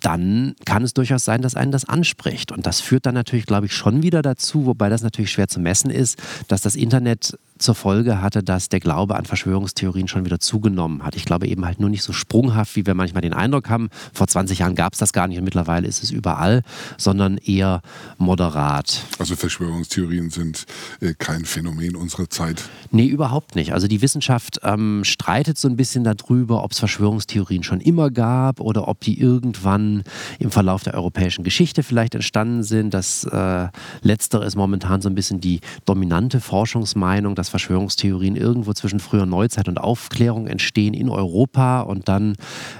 dann 0.00 0.54
kann 0.64 0.84
es 0.84 0.94
durchaus 0.94 1.24
sein, 1.24 1.42
dass 1.42 1.56
einen 1.56 1.72
das 1.72 1.84
anspricht. 1.84 2.52
Und 2.52 2.66
das 2.66 2.80
führt 2.80 3.06
dann 3.06 3.14
natürlich, 3.14 3.46
glaube 3.46 3.66
ich, 3.66 3.72
schon 3.72 4.02
wieder 4.02 4.22
dazu, 4.22 4.66
wobei 4.66 4.88
das 4.88 5.02
natürlich 5.02 5.32
schwer 5.32 5.48
zu 5.48 5.58
messen 5.60 5.90
ist, 5.90 6.22
dass 6.46 6.62
das 6.62 6.76
Internet 6.76 7.36
zur 7.58 7.74
Folge 7.74 8.20
hatte, 8.22 8.42
dass 8.42 8.68
der 8.68 8.80
Glaube 8.80 9.16
an 9.16 9.24
Verschwörungstheorien 9.24 10.08
schon 10.08 10.24
wieder 10.24 10.40
zugenommen 10.40 11.04
hat. 11.04 11.16
Ich 11.16 11.24
glaube 11.24 11.46
eben 11.46 11.64
halt 11.64 11.80
nur 11.80 11.90
nicht 11.90 12.02
so 12.02 12.12
sprunghaft, 12.12 12.76
wie 12.76 12.86
wir 12.86 12.94
manchmal 12.94 13.22
den 13.22 13.34
Eindruck 13.34 13.68
haben. 13.68 13.88
Vor 14.12 14.26
20 14.26 14.60
Jahren 14.60 14.74
gab 14.74 14.92
es 14.92 14.98
das 14.98 15.12
gar 15.12 15.28
nicht 15.28 15.38
und 15.38 15.44
mittlerweile 15.44 15.86
ist 15.86 16.02
es 16.02 16.10
überall, 16.10 16.62
sondern 16.96 17.38
eher 17.38 17.82
moderat. 18.16 19.02
Also 19.18 19.36
Verschwörungstheorien 19.36 20.30
sind 20.30 20.66
äh, 21.00 21.14
kein 21.18 21.44
Phänomen 21.44 21.96
unserer 21.96 22.30
Zeit. 22.30 22.62
Nee, 22.90 23.06
überhaupt 23.06 23.54
nicht. 23.54 23.72
Also 23.72 23.86
die 23.86 24.02
Wissenschaft 24.02 24.60
ähm, 24.62 25.02
streitet 25.04 25.58
so 25.58 25.68
ein 25.68 25.76
bisschen 25.76 26.04
darüber, 26.04 26.64
ob 26.64 26.72
es 26.72 26.78
Verschwörungstheorien 26.78 27.62
schon 27.62 27.80
immer 27.80 28.10
gab 28.10 28.60
oder 28.60 28.88
ob 28.88 29.00
die 29.00 29.20
irgendwann 29.20 30.04
im 30.38 30.50
Verlauf 30.50 30.84
der 30.84 30.94
europäischen 30.94 31.44
Geschichte 31.44 31.82
vielleicht 31.82 32.14
entstanden 32.14 32.62
sind. 32.62 32.94
Das 32.94 33.24
äh, 33.24 33.68
Letztere 34.02 34.44
ist 34.44 34.56
momentan 34.56 35.00
so 35.00 35.08
ein 35.08 35.14
bisschen 35.14 35.40
die 35.40 35.60
dominante 35.84 36.40
Forschungsmeinung, 36.40 37.34
dass 37.34 37.47
dass 37.48 37.62
Verschwörungstheorien 37.62 38.36
irgendwo 38.36 38.72
zwischen 38.74 39.00
früher 39.00 39.26
Neuzeit 39.26 39.68
und 39.68 39.78
Aufklärung 39.78 40.46
entstehen 40.46 40.94
in 40.94 41.08
Europa 41.08 41.80
und 41.80 42.08
dann 42.08 42.36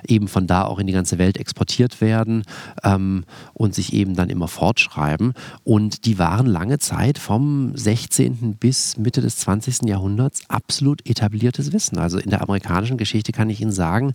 eben 0.06 0.28
von 0.28 0.46
da 0.46 0.64
auch 0.64 0.78
in 0.78 0.86
die 0.86 0.92
ganze 0.92 1.18
Welt 1.18 1.38
exportiert 1.38 2.00
werden 2.00 2.44
ähm, 2.84 3.24
und 3.54 3.74
sich 3.74 3.92
eben 3.92 4.14
dann 4.14 4.28
immer 4.28 4.48
fortschreiben. 4.48 5.32
Und 5.64 6.04
die 6.04 6.18
waren 6.18 6.46
lange 6.46 6.78
Zeit 6.78 7.18
vom 7.18 7.76
16. 7.76 8.56
bis 8.60 8.96
Mitte 8.98 9.20
des 9.20 9.38
20. 9.38 9.88
Jahrhunderts 9.88 10.42
absolut 10.48 11.08
etabliertes 11.08 11.72
Wissen. 11.72 11.98
Also 11.98 12.18
in 12.18 12.30
der 12.30 12.42
amerikanischen 12.42 12.98
Geschichte 12.98 13.32
kann 13.32 13.50
ich 13.50 13.60
Ihnen 13.60 13.72
sagen, 13.72 14.12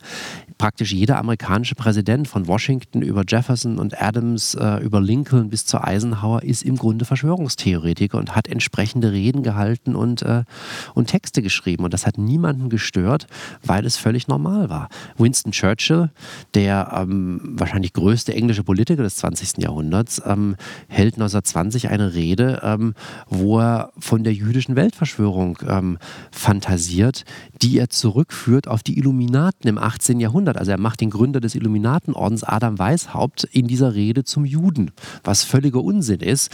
praktisch 0.57 0.93
jeder 0.93 1.17
amerikanische 1.17 1.75
Präsident 1.75 2.27
von 2.27 2.47
Washington 2.47 3.01
über 3.01 3.23
Jefferson 3.27 3.79
und 3.79 3.99
Adams, 3.99 4.55
äh, 4.55 4.83
über 4.83 5.01
Lincoln 5.01 5.49
bis 5.49 5.65
zu 5.65 5.83
Eisenhower 5.83 6.43
ist 6.43 6.63
im 6.63 6.75
Grunde 6.75 7.05
Verschwörungstheoretiker 7.05 8.17
und 8.17 8.35
hat 8.35 8.47
entsprechende 8.47 9.11
Reden 9.11 9.41
gehalten 9.43 9.95
und 9.95 10.21
äh, 10.21 10.42
und 10.93 11.07
Texte 11.07 11.41
geschrieben. 11.41 11.83
Und 11.83 11.93
das 11.93 12.05
hat 12.05 12.17
niemanden 12.17 12.69
gestört, 12.69 13.27
weil 13.63 13.85
es 13.85 13.97
völlig 13.97 14.27
normal 14.27 14.69
war. 14.69 14.89
Winston 15.17 15.51
Churchill, 15.51 16.09
der 16.53 16.93
ähm, 16.95 17.39
wahrscheinlich 17.43 17.93
größte 17.93 18.33
englische 18.33 18.63
Politiker 18.63 19.03
des 19.03 19.15
20. 19.17 19.57
Jahrhunderts, 19.63 20.21
ähm, 20.25 20.55
hält 20.87 21.15
1920 21.15 21.89
eine 21.89 22.13
Rede, 22.13 22.61
ähm, 22.63 22.93
wo 23.27 23.59
er 23.59 23.91
von 23.97 24.23
der 24.23 24.33
jüdischen 24.33 24.75
Weltverschwörung 24.75 25.59
ähm, 25.67 25.97
fantasiert, 26.31 27.23
die 27.61 27.77
er 27.77 27.89
zurückführt 27.89 28.67
auf 28.67 28.83
die 28.83 28.97
Illuminaten 28.97 29.67
im 29.67 29.77
18. 29.77 30.19
Jahrhundert. 30.19 30.57
Also 30.57 30.71
er 30.71 30.79
macht 30.79 31.01
den 31.01 31.09
Gründer 31.09 31.39
des 31.39 31.55
Illuminatenordens, 31.55 32.43
Adam 32.43 32.79
Weishaupt, 32.79 33.43
in 33.45 33.67
dieser 33.67 33.93
Rede 33.93 34.23
zum 34.23 34.45
Juden, 34.45 34.91
was 35.23 35.43
völliger 35.43 35.83
Unsinn 35.83 36.19
ist, 36.19 36.51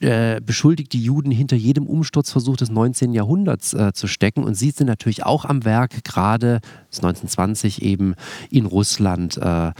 äh, 0.00 0.40
beschuldigt 0.40 0.92
die 0.92 1.02
Juden 1.02 1.30
hinter 1.30 1.56
jedem 1.56 1.86
Umsturzversuch 1.86 2.56
des 2.56 2.70
19. 2.70 3.12
Jahrhunderts 3.12 3.25
äh, 3.28 3.92
zu 3.92 4.06
stecken 4.06 4.44
und 4.44 4.54
sie 4.54 4.70
sind 4.70 4.86
natürlich 4.86 5.24
auch 5.24 5.44
am 5.44 5.64
Werk, 5.64 6.04
gerade 6.04 6.60
1920 6.94 7.82
eben 7.82 8.14
in 8.50 8.66
Russland. 8.66 9.36
Äh, 9.36 9.72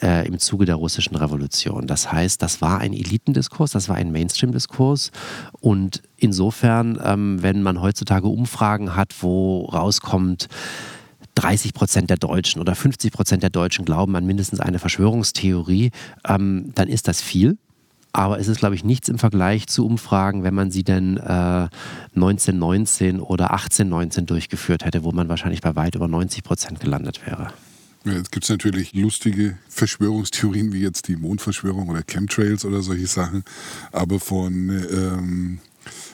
äh, 0.00 0.26
im 0.26 0.38
Zuge 0.38 0.64
der 0.64 0.76
russischen 0.76 1.16
Revolution. 1.16 1.86
Das 1.86 2.12
heißt, 2.12 2.40
das 2.40 2.60
war 2.60 2.78
ein 2.78 2.92
Elitendiskurs, 2.92 3.72
das 3.72 3.88
war 3.88 3.96
ein 3.96 4.12
Mainstream-Diskurs 4.12 5.10
und 5.60 6.02
insofern, 6.16 7.00
ähm, 7.02 7.42
wenn 7.42 7.62
man 7.62 7.80
heutzutage 7.80 8.28
Umfragen 8.28 8.94
hat, 8.94 9.14
wo 9.22 9.64
rauskommt, 9.64 10.48
30 11.34 11.72
Prozent 11.72 12.10
der 12.10 12.16
Deutschen 12.16 12.60
oder 12.60 12.74
50 12.74 13.12
Prozent 13.12 13.42
der 13.42 13.50
Deutschen 13.50 13.84
glauben 13.84 14.16
an 14.16 14.26
mindestens 14.26 14.60
eine 14.60 14.78
Verschwörungstheorie, 14.78 15.90
ähm, 16.26 16.72
dann 16.74 16.88
ist 16.88 17.06
das 17.06 17.20
viel. 17.20 17.58
Aber 18.12 18.38
es 18.38 18.48
ist, 18.48 18.58
glaube 18.58 18.74
ich, 18.74 18.84
nichts 18.84 19.08
im 19.08 19.18
Vergleich 19.18 19.66
zu 19.66 19.86
Umfragen, 19.86 20.42
wenn 20.42 20.54
man 20.54 20.70
sie 20.70 20.82
denn 20.82 21.18
äh, 21.18 21.68
1919 22.14 23.20
oder 23.20 23.52
1819 23.52 24.26
durchgeführt 24.26 24.84
hätte, 24.84 25.04
wo 25.04 25.12
man 25.12 25.28
wahrscheinlich 25.28 25.60
bei 25.60 25.76
weit 25.76 25.94
über 25.94 26.08
90 26.08 26.42
Prozent 26.42 26.80
gelandet 26.80 27.26
wäre. 27.26 27.52
Ja, 28.04 28.12
jetzt 28.12 28.32
gibt 28.32 28.44
es 28.44 28.50
natürlich 28.50 28.94
lustige 28.94 29.58
Verschwörungstheorien 29.68 30.72
wie 30.72 30.80
jetzt 30.80 31.08
die 31.08 31.16
Mondverschwörung 31.16 31.88
oder 31.88 32.02
Chemtrails 32.02 32.64
oder 32.64 32.80
solche 32.80 33.06
Sachen. 33.06 33.44
Aber 33.92 34.18
von 34.20 34.70
ähm, 34.70 35.58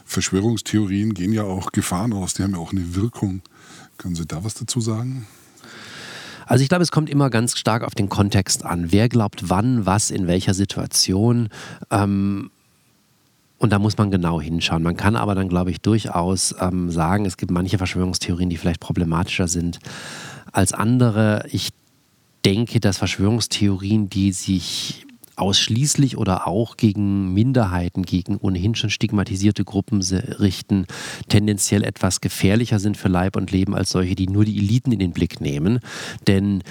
Verschwörungstheorien 0.05 1.15
gehen 1.15 1.33
ja 1.33 1.45
auch 1.45 1.73
Gefahren 1.73 2.13
aus. 2.13 2.35
Die 2.35 2.43
haben 2.43 2.53
ja 2.53 2.59
auch 2.59 2.73
eine 2.73 2.95
Wirkung. 2.97 3.43
Können 3.99 4.15
Sie 4.15 4.27
da 4.27 4.43
was 4.43 4.55
dazu 4.55 4.81
sagen? 4.81 5.27
Also 6.47 6.63
ich 6.63 6.69
glaube, 6.69 6.83
es 6.83 6.93
kommt 6.93 7.11
immer 7.11 7.31
ganz 7.31 7.57
stark 7.59 7.83
auf 7.83 7.95
den 7.95 8.09
Kontext 8.09 8.65
an. 8.65 8.93
Wer 8.93 9.09
glaubt 9.09 9.49
wann, 9.49 9.87
was, 9.87 10.11
in 10.11 10.27
welcher 10.27 10.55
Situation. 10.55 11.49
Ähm, 11.91 12.51
und 13.59 13.73
da 13.73 13.79
muss 13.79 13.97
man 13.97 14.11
genau 14.11 14.41
hinschauen. 14.41 14.83
Man 14.83 14.97
kann 14.97 15.17
aber 15.17 15.35
dann, 15.35 15.49
glaube 15.49 15.71
ich, 15.71 15.81
durchaus 15.81 16.55
ähm, 16.61 16.91
sagen, 16.91 17.25
es 17.25 17.37
gibt 17.37 17.51
manche 17.51 17.79
Verschwörungstheorien, 17.79 18.51
die 18.51 18.57
vielleicht 18.57 18.81
problematischer 18.81 19.49
sind 19.49 19.79
als 20.53 20.73
andere. 20.73 21.47
Ich 21.51 21.71
denke, 22.45 22.81
dass 22.81 22.99
Verschwörungstheorien, 22.99 24.11
die 24.11 24.33
sich 24.33 25.04
ausschließlich 25.37 26.17
oder 26.17 26.47
auch 26.47 26.77
gegen 26.77 27.33
Minderheiten, 27.33 28.03
gegen 28.03 28.37
ohnehin 28.37 28.75
schon 28.75 28.91
stigmatisierte 28.91 29.65
Gruppen 29.65 30.01
richten, 30.03 30.87
tendenziell 31.29 31.85
etwas 31.85 32.21
gefährlicher 32.21 32.79
sind 32.79 32.97
für 32.97 33.09
Leib 33.09 33.37
und 33.37 33.51
Leben 33.51 33.75
als 33.75 33.91
solche, 33.91 34.15
die 34.15 34.29
nur 34.29 34.45
die 34.45 34.59
Eliten 34.59 34.93
in 34.93 34.99
den 34.99 35.13
Blick 35.13 35.41
nehmen. 35.41 35.81
Denn 36.27 36.63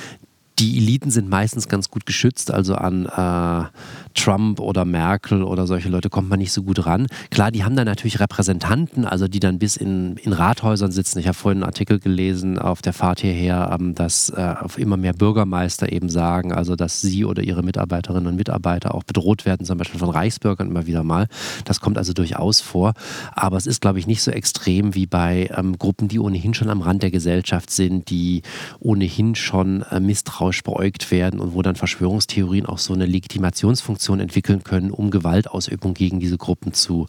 die 0.59 0.77
Eliten 0.77 1.09
sind 1.09 1.29
meistens 1.29 1.67
ganz 1.67 1.89
gut 1.89 2.05
geschützt, 2.05 2.51
also 2.51 2.75
an 2.75 3.05
äh, 3.05 3.65
Trump 4.13 4.59
oder 4.59 4.85
Merkel 4.85 5.43
oder 5.43 5.65
solche 5.65 5.89
Leute 5.89 6.09
kommt 6.09 6.29
man 6.29 6.39
nicht 6.39 6.51
so 6.51 6.63
gut 6.63 6.85
ran. 6.85 7.07
Klar, 7.31 7.51
die 7.51 7.63
haben 7.63 7.75
dann 7.75 7.85
natürlich 7.85 8.19
Repräsentanten, 8.19 9.05
also 9.05 9.27
die 9.27 9.39
dann 9.39 9.57
bis 9.57 9.75
in, 9.75 10.17
in 10.17 10.33
Rathäusern 10.33 10.91
sitzen. 10.91 11.19
Ich 11.19 11.27
habe 11.27 11.35
vorhin 11.35 11.63
einen 11.63 11.69
Artikel 11.69 11.99
gelesen 11.99 12.59
auf 12.59 12.81
der 12.81 12.93
Fahrt 12.93 13.21
hierher, 13.21 13.75
ähm, 13.79 13.95
dass 13.95 14.29
äh, 14.29 14.55
immer 14.77 14.97
mehr 14.97 15.13
Bürgermeister 15.13 15.91
eben 15.91 16.09
sagen, 16.09 16.53
also 16.53 16.75
dass 16.75 17.01
sie 17.01 17.25
oder 17.25 17.41
ihre 17.41 17.63
Mitarbeiterinnen 17.63 18.27
und 18.27 18.35
Mitarbeiter 18.35 18.93
auch 18.93 19.03
bedroht 19.03 19.45
werden, 19.45 19.65
zum 19.65 19.77
Beispiel 19.77 19.99
von 19.99 20.09
Reichsbürgern 20.09 20.67
immer 20.67 20.85
wieder 20.85 21.03
mal. 21.03 21.27
Das 21.65 21.79
kommt 21.79 21.97
also 21.97 22.13
durchaus 22.13 22.61
vor. 22.61 22.93
Aber 23.33 23.57
es 23.57 23.65
ist, 23.65 23.81
glaube 23.81 23.99
ich, 23.99 24.07
nicht 24.07 24.21
so 24.21 24.31
extrem 24.31 24.93
wie 24.93 25.07
bei 25.07 25.49
ähm, 25.55 25.77
Gruppen, 25.77 26.07
die 26.07 26.19
ohnehin 26.19 26.53
schon 26.53 26.69
am 26.69 26.81
Rand 26.81 27.01
der 27.01 27.11
Gesellschaft 27.11 27.71
sind, 27.71 28.09
die 28.09 28.43
ohnehin 28.79 29.35
schon 29.35 29.81
äh, 29.83 29.99
misstrauisch 29.99 30.42
beäugt 30.63 31.11
werden 31.11 31.39
und 31.39 31.53
wo 31.53 31.61
dann 31.61 31.75
Verschwörungstheorien 31.75 32.65
auch 32.65 32.77
so 32.77 32.93
eine 32.93 33.05
Legitimationsfunktion 33.05 34.19
entwickeln 34.19 34.63
können, 34.63 34.91
um 34.91 35.11
Gewaltausübung 35.11 35.93
gegen 35.93 36.19
diese 36.19 36.37
Gruppen 36.37 36.73
zu, 36.73 37.07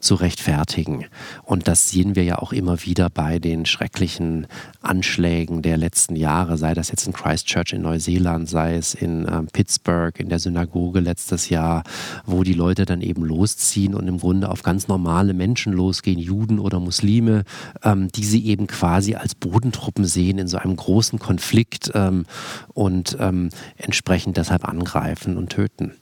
zu 0.00 0.14
rechtfertigen. 0.14 1.06
Und 1.44 1.68
das 1.68 1.90
sehen 1.90 2.14
wir 2.14 2.24
ja 2.24 2.38
auch 2.38 2.52
immer 2.52 2.84
wieder 2.84 3.10
bei 3.10 3.38
den 3.38 3.66
schrecklichen 3.66 4.46
Anschlägen 4.82 5.62
der 5.62 5.76
letzten 5.76 6.16
Jahre, 6.16 6.56
sei 6.56 6.74
das 6.74 6.90
jetzt 6.90 7.06
in 7.06 7.12
Christchurch 7.12 7.72
in 7.72 7.82
Neuseeland, 7.82 8.48
sei 8.48 8.76
es 8.76 8.94
in 8.94 9.24
äh, 9.26 9.42
Pittsburgh 9.52 10.18
in 10.20 10.28
der 10.28 10.38
Synagoge 10.38 11.00
letztes 11.00 11.48
Jahr, 11.48 11.82
wo 12.26 12.42
die 12.42 12.52
Leute 12.52 12.84
dann 12.84 13.00
eben 13.00 13.24
losziehen 13.24 13.94
und 13.94 14.06
im 14.06 14.18
Grunde 14.18 14.50
auf 14.50 14.62
ganz 14.62 14.88
normale 14.88 15.34
Menschen 15.34 15.72
losgehen, 15.72 16.18
Juden 16.18 16.58
oder 16.58 16.80
Muslime, 16.80 17.44
ähm, 17.82 18.08
die 18.08 18.24
sie 18.24 18.44
eben 18.46 18.66
quasi 18.66 19.14
als 19.14 19.34
Bodentruppen 19.34 20.04
sehen 20.04 20.38
in 20.38 20.48
so 20.48 20.58
einem 20.58 20.76
großen 20.76 21.18
Konflikt 21.18 21.90
ähm, 21.94 22.26
und 22.74 23.16
ähm, 23.20 23.50
entsprechend 23.76 24.36
deshalb 24.36 24.66
angreifen 24.66 25.36
und 25.36 25.50
töten. 25.50 25.94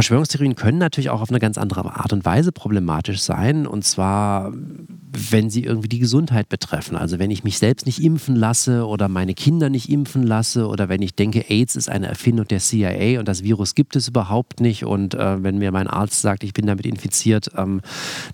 Verschwörungstheorien 0.00 0.54
können 0.54 0.78
natürlich 0.78 1.10
auch 1.10 1.20
auf 1.20 1.28
eine 1.28 1.40
ganz 1.40 1.58
andere 1.58 1.84
Art 1.84 2.14
und 2.14 2.24
Weise 2.24 2.52
problematisch 2.52 3.20
sein. 3.20 3.66
Und 3.66 3.84
zwar, 3.84 4.50
wenn 5.12 5.50
sie 5.50 5.62
irgendwie 5.62 5.90
die 5.90 5.98
Gesundheit 5.98 6.48
betreffen. 6.48 6.96
Also 6.96 7.18
wenn 7.18 7.30
ich 7.30 7.44
mich 7.44 7.58
selbst 7.58 7.84
nicht 7.84 8.02
impfen 8.02 8.34
lasse 8.34 8.86
oder 8.86 9.08
meine 9.08 9.34
Kinder 9.34 9.68
nicht 9.68 9.90
impfen 9.90 10.22
lasse 10.22 10.68
oder 10.68 10.88
wenn 10.88 11.02
ich 11.02 11.16
denke, 11.16 11.50
AIDS 11.50 11.76
ist 11.76 11.90
eine 11.90 12.06
Erfindung 12.06 12.48
der 12.48 12.60
CIA 12.60 13.18
und 13.18 13.28
das 13.28 13.42
Virus 13.42 13.74
gibt 13.74 13.94
es 13.94 14.08
überhaupt 14.08 14.60
nicht. 14.60 14.86
Und 14.86 15.12
äh, 15.12 15.42
wenn 15.42 15.58
mir 15.58 15.70
mein 15.70 15.86
Arzt 15.86 16.22
sagt, 16.22 16.44
ich 16.44 16.54
bin 16.54 16.64
damit 16.64 16.86
infiziert, 16.86 17.50
ähm, 17.58 17.82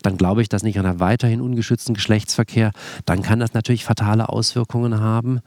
dann 0.02 0.16
glaube 0.18 0.42
ich 0.42 0.48
das 0.48 0.62
nicht 0.62 0.79
an 0.79 0.87
einem 0.87 1.00
weiterhin 1.00 1.40
ungeschützten 1.40 1.96
Geschlechtsverkehr. 1.96 2.70
Dann 3.07 3.22
kann 3.22 3.40
das 3.40 3.55
natürlich 3.55 3.85
fatale 3.85 4.29
Auswirkungen 4.29 5.00
haben. 5.00 5.40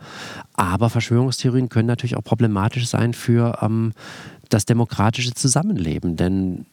Aber 0.52 0.90
Verschwörungstheorien 0.90 1.70
können 1.70 1.88
natürlich 1.88 2.18
auch 2.18 2.26
problematisch 2.26 2.90
sein 2.90 3.14
für 3.14 3.60
ähm, 3.62 3.94
das 4.50 4.66
demokratische 4.66 5.34
Zusammenleben. 5.34 6.16
Denn 6.16 6.66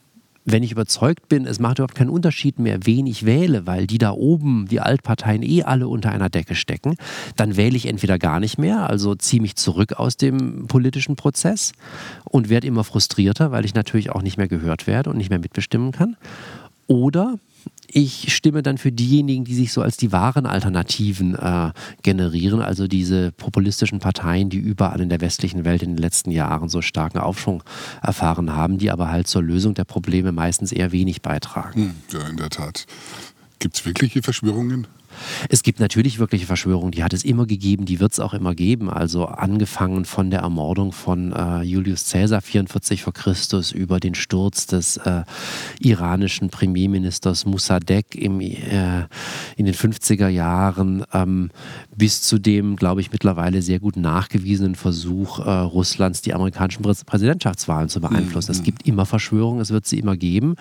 wenn 0.49 0.63
ich 0.63 0.71
überzeugt 0.71 1.27
bin, 1.27 1.45
es 1.45 1.59
macht 1.59 1.79
überhaupt 1.79 1.95
keinen 1.95 2.09
Unterschied 2.09 2.57
mehr, 2.57 2.79
wen 2.85 3.05
ich 3.05 3.25
wähle, 3.25 3.67
weil 3.67 3.85
die 3.85 3.97
da 3.97 4.11
oben, 4.11 4.65
die 4.69 4.79
Altparteien 4.79 5.43
eh 5.43 5.63
alle 5.63 5.89
unter 5.89 6.11
einer 6.11 6.29
Decke 6.29 6.55
stecken, 6.55 6.95
dann 7.35 7.57
wähle 7.57 7.75
ich 7.75 7.85
entweder 7.85 8.17
gar 8.17 8.39
nicht 8.39 8.57
mehr, 8.57 8.89
also 8.89 9.13
ziehe 9.13 9.41
mich 9.41 9.57
zurück 9.57 9.93
aus 9.93 10.15
dem 10.15 10.67
politischen 10.67 11.17
Prozess 11.17 11.73
und 12.23 12.47
werde 12.47 12.65
immer 12.65 12.85
frustrierter, 12.85 13.51
weil 13.51 13.65
ich 13.65 13.73
natürlich 13.73 14.09
auch 14.09 14.21
nicht 14.21 14.37
mehr 14.37 14.47
gehört 14.47 14.87
werde 14.87 15.09
und 15.09 15.17
nicht 15.17 15.29
mehr 15.29 15.39
mitbestimmen 15.39 15.91
kann. 15.91 16.15
Oder 16.87 17.37
ich 17.87 18.33
stimme 18.33 18.63
dann 18.63 18.77
für 18.77 18.91
diejenigen, 18.91 19.45
die 19.45 19.55
sich 19.55 19.71
so 19.71 19.81
als 19.81 19.97
die 19.97 20.11
wahren 20.11 20.45
Alternativen 20.45 21.35
äh, 21.35 21.71
generieren, 22.03 22.61
also 22.61 22.87
diese 22.87 23.31
populistischen 23.31 23.99
Parteien, 23.99 24.49
die 24.49 24.57
überall 24.57 25.01
in 25.01 25.09
der 25.09 25.21
westlichen 25.21 25.65
Welt 25.65 25.83
in 25.83 25.91
den 25.91 25.97
letzten 25.97 26.31
Jahren 26.31 26.69
so 26.69 26.81
starken 26.81 27.19
Aufschwung 27.19 27.63
erfahren 28.01 28.53
haben, 28.53 28.77
die 28.77 28.91
aber 28.91 29.09
halt 29.09 29.27
zur 29.27 29.43
Lösung 29.43 29.73
der 29.73 29.85
Probleme 29.85 30.31
meistens 30.31 30.71
eher 30.71 30.91
wenig 30.91 31.21
beitragen. 31.21 31.95
Hm, 32.11 32.19
ja, 32.19 32.27
in 32.27 32.37
der 32.37 32.49
Tat. 32.49 32.85
Gibt 33.59 33.77
es 33.77 33.85
wirkliche 33.85 34.21
Verschwörungen? 34.21 34.87
Es 35.49 35.63
gibt 35.63 35.79
natürlich 35.79 36.19
wirkliche 36.19 36.45
Verschwörungen, 36.45 36.91
die 36.91 37.03
hat 37.03 37.13
es 37.13 37.23
immer 37.23 37.45
gegeben, 37.45 37.85
die 37.85 37.99
wird 37.99 38.13
es 38.13 38.19
auch 38.19 38.33
immer 38.33 38.55
geben. 38.55 38.89
Also 38.89 39.25
angefangen 39.25 40.05
von 40.05 40.29
der 40.29 40.41
Ermordung 40.41 40.91
von 40.91 41.31
äh, 41.33 41.61
Julius 41.61 42.09
Caesar 42.11 42.41
44 42.41 43.03
vor 43.03 43.13
Christus 43.13 43.71
über 43.71 43.99
den 43.99 44.15
Sturz 44.15 44.67
des 44.67 44.97
äh, 44.97 45.23
iranischen 45.79 46.49
Premierministers 46.49 47.45
Mossadegh 47.45 48.17
im, 48.17 48.41
äh, 48.41 49.05
in 49.55 49.65
den 49.65 49.73
50er 49.73 50.27
Jahren 50.27 51.03
ähm, 51.13 51.49
bis 51.95 52.21
zu 52.21 52.37
dem, 52.37 52.75
glaube 52.75 53.01
ich, 53.01 53.11
mittlerweile 53.11 53.61
sehr 53.61 53.79
gut 53.79 53.97
nachgewiesenen 53.97 54.75
Versuch 54.75 55.39
äh, 55.39 55.49
Russlands, 55.49 56.21
die 56.21 56.33
amerikanischen 56.33 56.83
Präsidentschaftswahlen 56.83 57.89
zu 57.89 58.01
beeinflussen. 58.01 58.51
Mhm. 58.51 58.57
Es 58.57 58.63
gibt 58.63 58.87
immer 58.87 59.05
Verschwörungen, 59.05 59.61
es 59.61 59.71
wird 59.71 59.85
sie 59.85 59.99
immer 59.99 60.15
geben. 60.15 60.55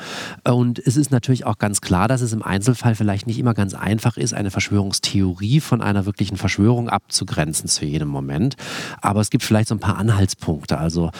Und 0.44 0.78
es 0.78 0.96
ist 0.96 1.10
natürlich 1.10 1.44
auch 1.44 1.58
ganz 1.58 1.80
klar, 1.80 2.08
dass 2.08 2.20
es 2.20 2.32
im 2.32 2.42
Einzelfall 2.42 2.94
vielleicht 2.94 3.26
nicht 3.26 3.38
immer 3.38 3.54
ganz 3.54 3.74
einfach 3.74 4.16
ist, 4.16 4.34
eine 4.34 4.45
Verschwörungstheorie 4.50 5.60
von 5.60 5.82
einer 5.82 6.06
wirklichen 6.06 6.36
Verschwörung 6.36 6.88
abzugrenzen 6.88 7.68
zu 7.68 7.84
jedem 7.84 8.08
Moment. 8.08 8.56
Aber 9.00 9.20
es 9.20 9.30
gibt 9.30 9.44
vielleicht 9.44 9.68
so 9.68 9.74
ein 9.74 9.80
paar 9.80 9.98
Anhaltspunkte. 9.98 10.78
Also 10.78 11.10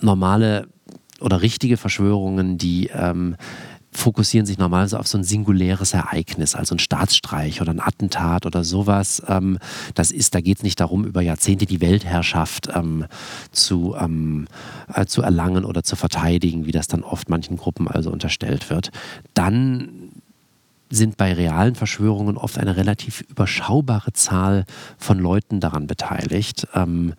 normale 0.00 0.68
oder 1.20 1.42
richtige 1.42 1.76
Verschwörungen, 1.76 2.58
die 2.58 2.90
ähm, 2.92 3.36
fokussieren 3.96 4.46
sich 4.46 4.58
normalerweise 4.58 5.00
auf 5.00 5.08
so 5.08 5.18
ein 5.18 5.24
singuläres 5.24 5.94
Ereignis, 5.94 6.54
also 6.54 6.74
ein 6.74 6.78
Staatsstreich 6.78 7.60
oder 7.60 7.72
ein 7.72 7.80
Attentat 7.80 8.46
oder 8.46 8.62
sowas. 8.62 9.22
Ähm, 9.26 9.58
das 9.94 10.10
ist, 10.10 10.34
da 10.34 10.40
geht 10.40 10.58
es 10.58 10.62
nicht 10.62 10.80
darum, 10.80 11.04
über 11.04 11.22
Jahrzehnte 11.22 11.66
die 11.66 11.80
Weltherrschaft 11.80 12.68
ähm, 12.74 13.06
zu, 13.52 13.96
ähm, 13.98 14.46
äh, 14.92 15.06
zu 15.06 15.22
erlangen 15.22 15.64
oder 15.64 15.82
zu 15.82 15.96
verteidigen, 15.96 16.66
wie 16.66 16.72
das 16.72 16.86
dann 16.86 17.02
oft 17.02 17.28
manchen 17.28 17.56
Gruppen 17.56 17.88
also 17.88 18.10
unterstellt 18.10 18.70
wird. 18.70 18.90
Dann 19.34 20.10
sind 20.90 21.16
bei 21.16 21.32
realen 21.32 21.74
Verschwörungen 21.74 22.36
oft 22.36 22.58
eine 22.58 22.76
relativ 22.76 23.22
überschaubare 23.22 24.12
Zahl 24.12 24.64
von 24.98 25.18
Leuten 25.18 25.60
daran 25.60 25.86
beteiligt. 25.86 26.68
Ähm, 26.74 27.14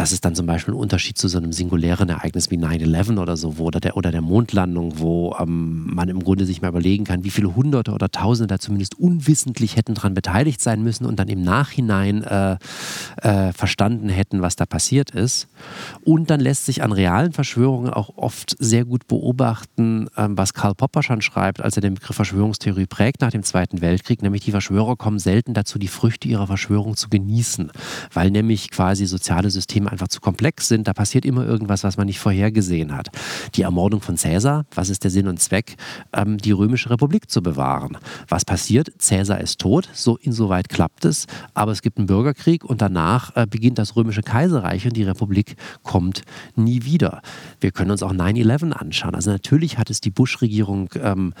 das 0.00 0.12
ist 0.12 0.24
dann 0.24 0.34
zum 0.34 0.46
Beispiel 0.46 0.72
ein 0.72 0.78
Unterschied 0.78 1.18
zu 1.18 1.28
so 1.28 1.36
einem 1.36 1.52
singulären 1.52 2.08
Ereignis 2.08 2.50
wie 2.50 2.56
9-11 2.56 3.20
oder 3.20 3.36
so, 3.36 3.58
wo, 3.58 3.64
oder, 3.64 3.80
der, 3.80 3.98
oder 3.98 4.10
der 4.10 4.22
Mondlandung, 4.22 4.98
wo 4.98 5.36
ähm, 5.38 5.94
man 5.94 6.08
im 6.08 6.24
Grunde 6.24 6.46
sich 6.46 6.62
mal 6.62 6.68
überlegen 6.68 7.04
kann, 7.04 7.22
wie 7.22 7.28
viele 7.28 7.54
Hunderte 7.54 7.92
oder 7.92 8.08
Tausende 8.10 8.46
da 8.46 8.58
zumindest 8.58 8.98
unwissentlich 8.98 9.76
hätten 9.76 9.92
daran 9.92 10.14
beteiligt 10.14 10.62
sein 10.62 10.82
müssen 10.82 11.04
und 11.04 11.18
dann 11.18 11.28
im 11.28 11.42
Nachhinein 11.42 12.22
äh, 12.22 12.56
äh, 13.20 13.52
verstanden 13.52 14.08
hätten, 14.08 14.40
was 14.40 14.56
da 14.56 14.64
passiert 14.64 15.10
ist. 15.10 15.48
Und 16.02 16.30
dann 16.30 16.40
lässt 16.40 16.64
sich 16.64 16.82
an 16.82 16.92
realen 16.92 17.32
Verschwörungen 17.32 17.92
auch 17.92 18.16
oft 18.16 18.56
sehr 18.58 18.86
gut 18.86 19.06
beobachten, 19.06 20.08
ähm, 20.16 20.38
was 20.38 20.54
Karl 20.54 20.74
Popper 20.74 21.02
schon 21.02 21.20
schreibt, 21.20 21.60
als 21.60 21.76
er 21.76 21.82
den 21.82 21.92
Begriff 21.92 22.16
Verschwörungstheorie 22.16 22.86
prägt 22.86 23.20
nach 23.20 23.32
dem 23.32 23.42
Zweiten 23.42 23.82
Weltkrieg, 23.82 24.22
nämlich 24.22 24.44
die 24.44 24.52
Verschwörer 24.52 24.96
kommen 24.96 25.18
selten 25.18 25.52
dazu, 25.52 25.78
die 25.78 25.88
Früchte 25.88 26.26
ihrer 26.26 26.46
Verschwörung 26.46 26.96
zu 26.96 27.10
genießen, 27.10 27.70
weil 28.14 28.30
nämlich 28.30 28.70
quasi 28.70 29.04
soziale 29.04 29.50
Systeme 29.50 29.89
einfach 29.90 30.08
zu 30.08 30.20
komplex 30.20 30.68
sind. 30.68 30.88
Da 30.88 30.92
passiert 30.92 31.24
immer 31.24 31.44
irgendwas, 31.44 31.84
was 31.84 31.96
man 31.96 32.06
nicht 32.06 32.18
vorhergesehen 32.18 32.96
hat. 32.96 33.08
Die 33.54 33.62
Ermordung 33.62 34.00
von 34.00 34.16
Cäsar, 34.16 34.64
was 34.74 34.88
ist 34.88 35.04
der 35.04 35.10
Sinn 35.10 35.28
und 35.28 35.40
Zweck? 35.40 35.76
Ähm, 36.12 36.38
die 36.38 36.52
römische 36.52 36.90
Republik 36.90 37.30
zu 37.30 37.42
bewahren. 37.42 37.98
Was 38.28 38.44
passiert? 38.44 38.90
Cäsar 38.98 39.40
ist 39.40 39.58
tot, 39.58 39.88
so 39.92 40.16
insoweit 40.16 40.68
klappt 40.68 41.04
es, 41.04 41.26
aber 41.54 41.72
es 41.72 41.82
gibt 41.82 41.98
einen 41.98 42.06
Bürgerkrieg 42.06 42.64
und 42.64 42.80
danach 42.82 43.36
äh, 43.36 43.46
beginnt 43.48 43.78
das 43.78 43.96
römische 43.96 44.22
Kaiserreich 44.22 44.86
und 44.86 44.96
die 44.96 45.02
Republik 45.02 45.56
kommt 45.82 46.22
nie 46.56 46.84
wieder. 46.84 47.22
Wir 47.60 47.72
können 47.72 47.90
uns 47.90 48.02
auch 48.02 48.12
9-11 48.12 48.72
anschauen. 48.72 49.14
Also 49.14 49.30
natürlich 49.30 49.78
hat 49.78 49.90
es 49.90 50.00
die 50.00 50.10
Bush-Regierung, 50.10 50.90
ähm, 50.94 51.34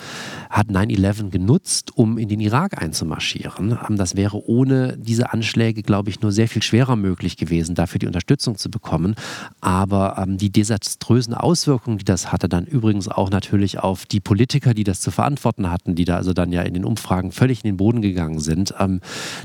hat 0.48 0.68
9-11 0.68 1.30
genutzt, 1.30 1.96
um 1.96 2.18
in 2.18 2.28
den 2.28 2.40
Irak 2.40 2.80
einzumarschieren. 2.80 3.78
Ähm, 3.88 3.96
das 3.96 4.16
wäre 4.16 4.44
ohne 4.48 4.96
diese 4.98 5.32
Anschläge, 5.32 5.82
glaube 5.82 6.10
ich, 6.10 6.20
nur 6.20 6.32
sehr 6.32 6.48
viel 6.48 6.62
schwerer 6.62 6.96
möglich 6.96 7.36
gewesen, 7.36 7.74
dafür 7.74 7.98
die 7.98 8.06
Unterstützung 8.06 8.39
zu 8.40 8.70
bekommen. 8.70 9.14
Aber 9.60 10.16
ähm, 10.18 10.38
die 10.38 10.50
desaströsen 10.50 11.34
Auswirkungen, 11.34 11.98
die 11.98 12.04
das 12.04 12.32
hatte, 12.32 12.48
dann 12.48 12.66
übrigens 12.66 13.08
auch 13.08 13.30
natürlich 13.30 13.78
auf 13.78 14.06
die 14.06 14.20
Politiker, 14.20 14.74
die 14.74 14.84
das 14.84 15.00
zu 15.00 15.10
verantworten 15.10 15.70
hatten, 15.70 15.94
die 15.94 16.04
da 16.04 16.16
also 16.16 16.32
dann 16.32 16.52
ja 16.52 16.62
in 16.62 16.74
den 16.74 16.84
Umfragen 16.84 17.32
völlig 17.32 17.64
in 17.64 17.70
den 17.70 17.76
Boden 17.76 18.02
gegangen 18.02 18.40
sind, 18.40 18.74
ähm, 18.78 19.00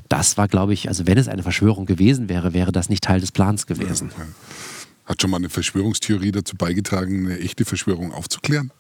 das 0.10 0.38
war, 0.38 0.48
glaube 0.48 0.74
ich, 0.74 0.88
also 0.88 1.08
wenn 1.08 1.18
es 1.18 1.28
eine 1.28 1.44
Verschwörung 1.44 1.86
gewesen 1.86 2.30
wäre, 2.30 2.54
wäre 2.54 2.72
das 2.72 2.90
nicht 2.90 3.04
Teil 3.04 3.20
des 3.20 3.32
Plans 3.32 3.68
gewesen. 3.68 4.12
Hat 5.06 5.22
schon 5.22 5.30
mal 5.30 5.38
eine 5.38 5.50
Verschwörungstheorie 5.50 6.32
dazu 6.32 6.56
beigetragen, 6.56 7.28
eine 7.28 7.40
echte 7.40 7.66
Verschwörung 7.66 8.12
aufzuklären? 8.12 8.72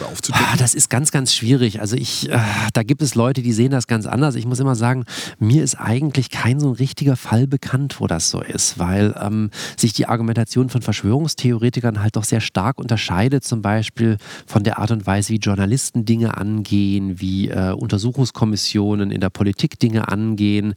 Oder 0.00 0.10
Ah, 0.32 0.56
das 0.56 0.74
ist 0.74 0.90
ganz, 0.90 1.10
ganz 1.10 1.34
schwierig. 1.34 1.80
Also 1.80 1.96
ich, 1.96 2.30
äh, 2.30 2.38
da 2.72 2.82
gibt 2.82 3.02
es 3.02 3.14
Leute, 3.14 3.42
die 3.42 3.52
sehen 3.52 3.70
das 3.70 3.86
ganz 3.86 4.06
anders. 4.06 4.34
Ich 4.34 4.46
muss 4.46 4.60
immer 4.60 4.74
sagen, 4.74 5.04
mir 5.38 5.62
ist 5.62 5.74
eigentlich 5.76 6.30
kein 6.30 6.60
so 6.60 6.68
ein 6.68 6.74
richtiger 6.74 7.16
Fall 7.16 7.46
bekannt, 7.46 8.00
wo 8.00 8.06
das 8.06 8.30
so 8.30 8.40
ist, 8.40 8.78
weil 8.78 9.14
ähm, 9.20 9.50
sich 9.76 9.92
die 9.92 10.06
Argumentation 10.06 10.68
von 10.68 10.82
Verschwörungstheoretikern 10.82 12.02
halt 12.02 12.16
doch 12.16 12.24
sehr 12.24 12.40
stark 12.40 12.78
unterscheidet, 12.78 13.44
zum 13.44 13.62
Beispiel 13.62 14.18
von 14.46 14.64
der 14.64 14.78
Art 14.78 14.90
und 14.90 15.06
Weise, 15.06 15.32
wie 15.32 15.38
Journalisten 15.38 16.04
Dinge 16.04 16.36
angehen, 16.36 17.20
wie 17.20 17.48
äh, 17.48 17.72
Untersuchungskommissionen 17.72 19.10
in 19.10 19.20
der 19.20 19.30
Politik 19.30 19.78
Dinge 19.78 20.08
angehen. 20.08 20.74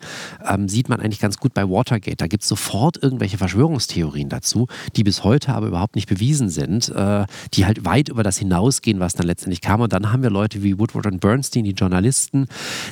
Ähm, 0.48 0.68
sieht 0.68 0.90
man 0.90 1.00
eigentlich 1.00 1.20
ganz 1.20 1.38
gut 1.38 1.54
bei 1.54 1.70
Watergate. 1.70 2.18
Da 2.18 2.28
gibt 2.28 2.44
es 2.44 2.50
sofort 2.50 3.02
irgendwelche 3.02 3.38
Verschwörungstheorien 3.38 4.30
dazu, 4.30 4.68
die 4.96 5.04
bis 5.04 5.24
heute 5.24 5.54
aber 5.54 5.68
überhaupt 5.68 5.96
nicht 5.96 6.10
bewiesen 6.10 6.50
sind, 6.50 6.90
äh, 6.90 7.26
die 7.54 7.66
halt 7.66 7.86
weit 7.86 8.10
über 8.10 8.24
das 8.24 8.38
hinausgehen, 8.54 9.00
was 9.00 9.14
dann 9.14 9.26
letztendlich 9.26 9.62
kam. 9.62 9.82
Und 9.82 9.94
dann 9.94 10.12
haben 10.12 10.22
wir 10.22 10.30
Leute 10.30 10.62
wie 10.64 10.78
Woodward 10.78 11.08
und 11.08 11.20
Bernstein, 11.20 11.64
die 11.64 11.72
Journalisten, 11.72 12.48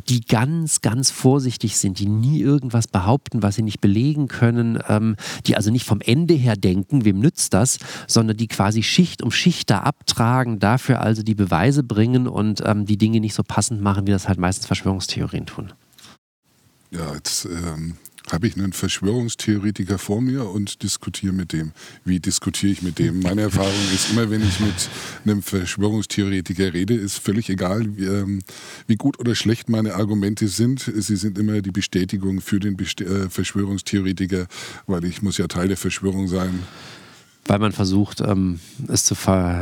die 0.10 0.22
ganz, 0.22 0.82
ganz 0.82 1.12
vorsichtig 1.12 1.78
sind, 1.78 2.00
die 2.00 2.08
nie 2.08 2.40
irgendwas 2.40 2.88
behaupten, 2.88 3.44
was 3.44 3.56
sie 3.56 3.62
nicht 3.62 3.80
belegen 3.80 4.28
können, 4.28 4.80
ähm, 4.88 5.16
die 5.46 5.56
also 5.56 5.72
nicht 5.72 5.86
vom 5.86 6.02
Ende 6.02 6.34
her 6.34 6.56
denken, 6.56 7.06
wem 7.06 7.20
nützt 7.20 7.54
das, 7.54 7.78
sondern 8.08 8.38
die 8.38 8.48
quasi 8.48 8.82
Schicht 8.82 9.22
um 9.22 9.32
Schicht 9.32 9.70
da 9.70 9.80
abtragen, 9.80 10.60
dafür 10.60 11.02
also 11.02 11.22
die 11.22 11.36
Beweise 11.36 11.84
bringen 11.84 12.28
und 12.28 12.64
ähm, 12.66 12.86
die 12.86 12.98
Dinge 12.98 13.20
nicht 13.20 13.36
so 13.36 13.44
passend 13.44 13.82
machen, 13.82 14.08
wie 14.08 14.12
das 14.12 14.28
halt 14.28 14.40
meistens 14.40 14.66
Verschwörungstheorien 14.66 15.46
tun. 15.46 15.74
Ja, 16.90 17.14
jetzt 17.14 17.46
ähm, 17.46 17.96
habe 18.32 18.48
ich 18.48 18.56
einen 18.56 18.72
Verschwörungstheoretiker 18.72 19.98
vor 19.98 20.22
mir 20.22 20.50
und 20.50 20.84
diskutiere 20.84 21.34
mit 21.34 21.52
dem. 21.52 21.74
Wie 22.06 22.20
diskutiere 22.20 22.72
ich 22.72 22.82
mit 22.82 22.98
dem? 22.98 23.20
Meine 23.20 23.42
Erfahrung 23.42 23.74
ist 23.94 24.12
immer, 24.12 24.30
wenn 24.30 24.42
ich 24.42 24.60
mit 24.60 24.90
einem 25.26 25.42
Verschwörungstheoretiker 25.42 26.74
rede, 26.74 26.94
ist 26.94 27.20
völlig 27.20 27.50
egal, 27.50 27.98
wie, 27.98 28.06
ähm, 28.06 28.42
wie 28.88 28.96
gut 28.96 29.20
oder 29.20 29.36
schlecht 29.36 29.70
meine 29.70 29.96
Argumente 29.96 30.48
sind. 30.48 30.92
Sie 30.96 31.16
sind 31.18 31.38
immer 31.38 31.62
die 31.62 31.72
Bestätigung 31.72 32.40
für 32.40 32.60
den 32.60 32.78
Best 32.78 33.02
äh, 33.02 33.30
Verschwörungstheoretiker, 33.30 34.48
weil 34.88 35.04
ich 35.04 35.22
muss 35.22 35.38
ja 35.38 35.48
Teil 35.48 35.68
der 35.68 35.78
Verschwörung 35.78 36.28
sein. 36.28 36.60
Weil 37.46 37.60
man 37.60 37.72
versucht, 37.72 38.22
ähm, 38.22 38.60
es, 38.88 39.06
zu 39.06 39.16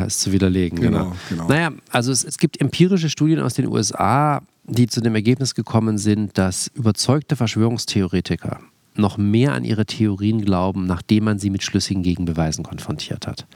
es 0.06 0.20
zu 0.20 0.32
widerlegen. 0.32 0.80
Genau, 0.80 0.98
genau. 1.00 1.16
genau. 1.30 1.48
Naja, 1.48 1.72
also 1.92 2.12
es, 2.12 2.24
es 2.24 2.38
gibt 2.38 2.60
empirische 2.60 3.10
Studien 3.10 3.40
aus 3.40 3.54
den 3.54 3.68
USA, 3.68 4.42
die 4.66 4.88
zu 4.88 5.02
dem 5.02 5.16
Ergebnis 5.16 5.56
gekommen 5.56 5.98
sind, 5.98 6.38
dass 6.38 6.68
überzeugte 6.76 7.36
Verschwörungstheoretiker 7.36 8.60
noch 9.00 9.18
mehr 9.18 9.54
an 9.54 9.64
ihre 9.64 9.86
Theorien 9.86 10.42
glauben, 10.42 10.86
nachdem 10.86 11.24
man 11.24 11.40
sie 11.40 11.50
mit 11.50 11.64
schlüssigen 11.64 12.04
Gegenbeweisen 12.04 12.64
konfrontiert 12.64 13.28
hat. 13.28 13.48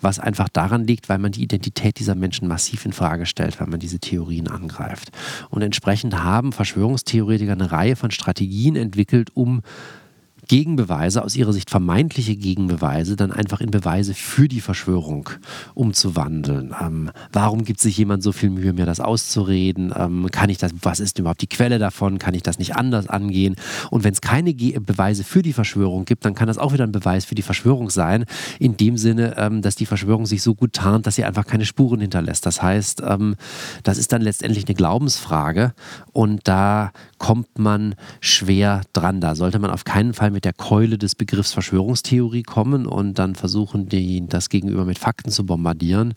Was 0.00 0.18
einfach 0.18 0.48
daran 0.48 0.86
liegt, 0.86 1.08
weil 1.08 1.18
man 1.18 1.32
die 1.32 1.42
Identität 1.42 1.98
dieser 1.98 2.14
Menschen 2.14 2.48
massiv 2.48 2.84
in 2.84 2.92
Frage 2.92 3.26
stellt, 3.26 3.60
weil 3.60 3.68
man 3.68 3.80
diese 3.80 3.98
Theorien 3.98 4.48
angreift. 4.48 5.10
Und 5.50 5.62
entsprechend 5.62 6.22
haben 6.22 6.52
Verschwörungstheoretiker 6.52 7.52
eine 7.52 7.70
Reihe 7.70 7.96
von 7.96 8.10
Strategien 8.10 8.76
entwickelt, 8.76 9.30
um 9.34 9.62
Gegenbeweise, 10.48 11.22
aus 11.22 11.36
ihrer 11.36 11.52
Sicht 11.52 11.70
vermeintliche 11.70 12.36
Gegenbeweise, 12.36 13.16
dann 13.16 13.32
einfach 13.32 13.60
in 13.60 13.70
Beweise 13.70 14.14
für 14.14 14.48
die 14.48 14.60
Verschwörung 14.60 15.28
umzuwandeln. 15.74 16.74
Ähm, 16.80 17.10
warum 17.32 17.64
gibt 17.64 17.80
sich 17.80 17.96
jemand 17.96 18.22
so 18.22 18.32
viel 18.32 18.50
Mühe, 18.50 18.72
mir 18.72 18.86
das 18.86 19.00
auszureden? 19.00 19.92
Ähm, 19.96 20.28
kann 20.30 20.50
ich 20.50 20.58
das, 20.58 20.72
was 20.82 21.00
ist 21.00 21.18
überhaupt 21.18 21.42
die 21.42 21.48
Quelle 21.48 21.78
davon? 21.78 22.18
Kann 22.18 22.34
ich 22.34 22.42
das 22.42 22.58
nicht 22.58 22.76
anders 22.76 23.08
angehen? 23.08 23.56
Und 23.90 24.04
wenn 24.04 24.12
es 24.12 24.20
keine 24.20 24.54
Ge 24.54 24.78
Beweise 24.78 25.24
für 25.24 25.42
die 25.42 25.52
Verschwörung 25.52 26.04
gibt, 26.04 26.24
dann 26.24 26.34
kann 26.34 26.48
das 26.48 26.58
auch 26.58 26.72
wieder 26.72 26.84
ein 26.84 26.92
Beweis 26.92 27.24
für 27.24 27.34
die 27.34 27.42
Verschwörung 27.42 27.90
sein, 27.90 28.24
in 28.58 28.76
dem 28.76 28.96
Sinne, 28.96 29.36
ähm, 29.38 29.62
dass 29.62 29.74
die 29.74 29.86
Verschwörung 29.86 30.26
sich 30.26 30.42
so 30.42 30.54
gut 30.54 30.74
tarnt, 30.74 31.06
dass 31.06 31.16
sie 31.16 31.24
einfach 31.24 31.46
keine 31.46 31.64
Spuren 31.64 32.00
hinterlässt. 32.00 32.46
Das 32.46 32.62
heißt, 32.62 33.02
ähm, 33.06 33.36
das 33.82 33.98
ist 33.98 34.12
dann 34.12 34.22
letztendlich 34.22 34.66
eine 34.66 34.74
Glaubensfrage 34.74 35.72
und 36.12 36.46
da 36.46 36.92
kommt 37.18 37.58
man 37.58 37.94
schwer 38.20 38.82
dran. 38.92 39.20
Da 39.20 39.34
sollte 39.34 39.58
man 39.58 39.70
auf 39.70 39.84
keinen 39.84 40.14
Fall 40.14 40.30
mit 40.36 40.44
der 40.44 40.52
Keule 40.52 40.98
des 40.98 41.14
Begriffs 41.14 41.54
Verschwörungstheorie 41.54 42.42
kommen 42.42 42.84
und 42.84 43.18
dann 43.18 43.36
versuchen, 43.36 43.88
die, 43.88 44.26
das 44.26 44.50
Gegenüber 44.50 44.84
mit 44.84 44.98
Fakten 44.98 45.30
zu 45.30 45.46
bombardieren. 45.46 46.12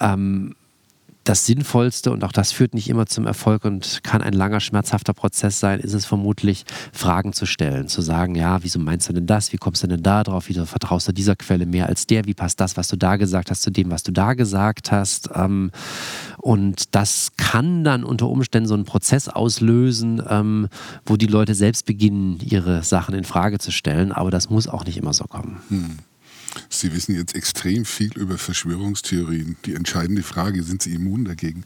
Ähm, 0.00 0.54
das 1.30 1.46
Sinnvollste, 1.46 2.10
und 2.10 2.24
auch 2.24 2.32
das 2.32 2.50
führt 2.50 2.74
nicht 2.74 2.88
immer 2.88 3.06
zum 3.06 3.24
Erfolg 3.24 3.64
und 3.64 4.00
kann 4.02 4.20
ein 4.20 4.32
langer, 4.32 4.58
schmerzhafter 4.58 5.12
Prozess 5.14 5.60
sein, 5.60 5.78
ist 5.78 5.94
es 5.94 6.04
vermutlich, 6.04 6.64
Fragen 6.92 7.32
zu 7.32 7.46
stellen. 7.46 7.86
Zu 7.86 8.02
sagen, 8.02 8.34
ja, 8.34 8.64
wieso 8.64 8.80
meinst 8.80 9.08
du 9.08 9.12
denn 9.12 9.26
das? 9.26 9.52
Wie 9.52 9.56
kommst 9.56 9.84
du 9.84 9.86
denn 9.86 10.02
da 10.02 10.24
drauf? 10.24 10.48
Wieso 10.48 10.66
vertraust 10.66 11.06
du 11.06 11.12
dieser 11.12 11.36
Quelle 11.36 11.66
mehr 11.66 11.86
als 11.86 12.08
der? 12.08 12.24
Wie 12.24 12.34
passt 12.34 12.60
das, 12.60 12.76
was 12.76 12.88
du 12.88 12.96
da 12.96 13.14
gesagt 13.14 13.52
hast, 13.52 13.62
zu 13.62 13.70
dem, 13.70 13.92
was 13.92 14.02
du 14.02 14.10
da 14.10 14.34
gesagt 14.34 14.90
hast? 14.90 15.30
Ähm, 15.32 15.70
und 16.38 16.96
das 16.96 17.30
kann 17.36 17.84
dann 17.84 18.02
unter 18.02 18.28
Umständen 18.28 18.66
so 18.66 18.74
einen 18.74 18.84
Prozess 18.84 19.28
auslösen, 19.28 20.20
ähm, 20.28 20.66
wo 21.06 21.16
die 21.16 21.28
Leute 21.28 21.54
selbst 21.54 21.86
beginnen, 21.86 22.40
ihre 22.42 22.82
Sachen 22.82 23.14
in 23.14 23.22
Frage 23.22 23.58
zu 23.58 23.70
stellen. 23.70 24.10
Aber 24.10 24.32
das 24.32 24.50
muss 24.50 24.66
auch 24.66 24.84
nicht 24.84 24.96
immer 24.96 25.12
so 25.12 25.26
kommen. 25.26 25.60
Hm. 25.68 25.98
Sie 26.68 26.92
wissen 26.92 27.14
jetzt 27.14 27.34
extrem 27.34 27.84
viel 27.84 28.12
über 28.16 28.38
Verschwörungstheorien. 28.38 29.56
Die 29.64 29.74
entscheidende 29.74 30.22
Frage, 30.22 30.62
sind 30.62 30.82
Sie 30.82 30.94
immun 30.94 31.24
dagegen? 31.24 31.64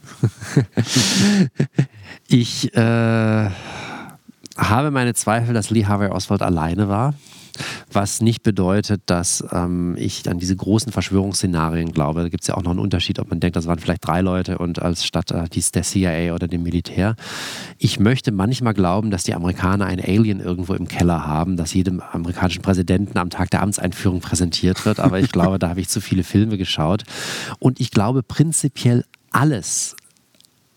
ich 2.27 2.75
äh, 2.75 3.49
habe 4.57 4.91
meine 4.91 5.13
Zweifel, 5.13 5.53
dass 5.53 5.69
Lee 5.69 5.85
Harvey 5.85 6.09
Oswald 6.09 6.41
alleine 6.41 6.87
war 6.87 7.13
was 7.95 8.21
nicht 8.21 8.43
bedeutet, 8.43 9.01
dass 9.05 9.43
ähm, 9.51 9.95
ich 9.97 10.29
an 10.29 10.39
diese 10.39 10.55
großen 10.55 10.91
Verschwörungsszenarien 10.91 11.91
glaube. 11.91 12.21
Da 12.21 12.29
gibt 12.29 12.43
es 12.43 12.47
ja 12.47 12.55
auch 12.55 12.63
noch 12.63 12.71
einen 12.71 12.79
Unterschied, 12.79 13.19
ob 13.19 13.29
man 13.29 13.39
denkt, 13.39 13.55
das 13.55 13.65
waren 13.65 13.79
vielleicht 13.79 14.05
drei 14.05 14.21
Leute 14.21 14.57
und 14.57 14.81
als 14.81 15.05
statt 15.05 15.31
äh, 15.31 15.47
dies 15.51 15.71
der 15.71 15.83
CIA 15.83 16.33
oder 16.33 16.47
dem 16.47 16.63
Militär. 16.63 17.15
Ich 17.77 17.99
möchte 17.99 18.31
manchmal 18.31 18.73
glauben, 18.73 19.11
dass 19.11 19.23
die 19.23 19.33
Amerikaner 19.33 19.85
ein 19.85 19.99
Alien 19.99 20.39
irgendwo 20.39 20.73
im 20.73 20.87
Keller 20.87 21.25
haben, 21.25 21.57
das 21.57 21.73
jedem 21.73 22.01
amerikanischen 22.01 22.61
Präsidenten 22.61 23.17
am 23.17 23.29
Tag 23.29 23.49
der 23.51 23.61
Amtseinführung 23.61 24.19
präsentiert 24.19 24.85
wird. 24.85 24.99
Aber 24.99 25.19
ich 25.19 25.31
glaube, 25.31 25.59
da 25.59 25.69
habe 25.69 25.81
ich 25.81 25.89
zu 25.89 26.01
viele 26.01 26.23
Filme 26.23 26.57
geschaut. 26.57 27.03
Und 27.59 27.79
ich 27.79 27.91
glaube 27.91 28.23
prinzipiell 28.23 29.05
alles 29.31 29.95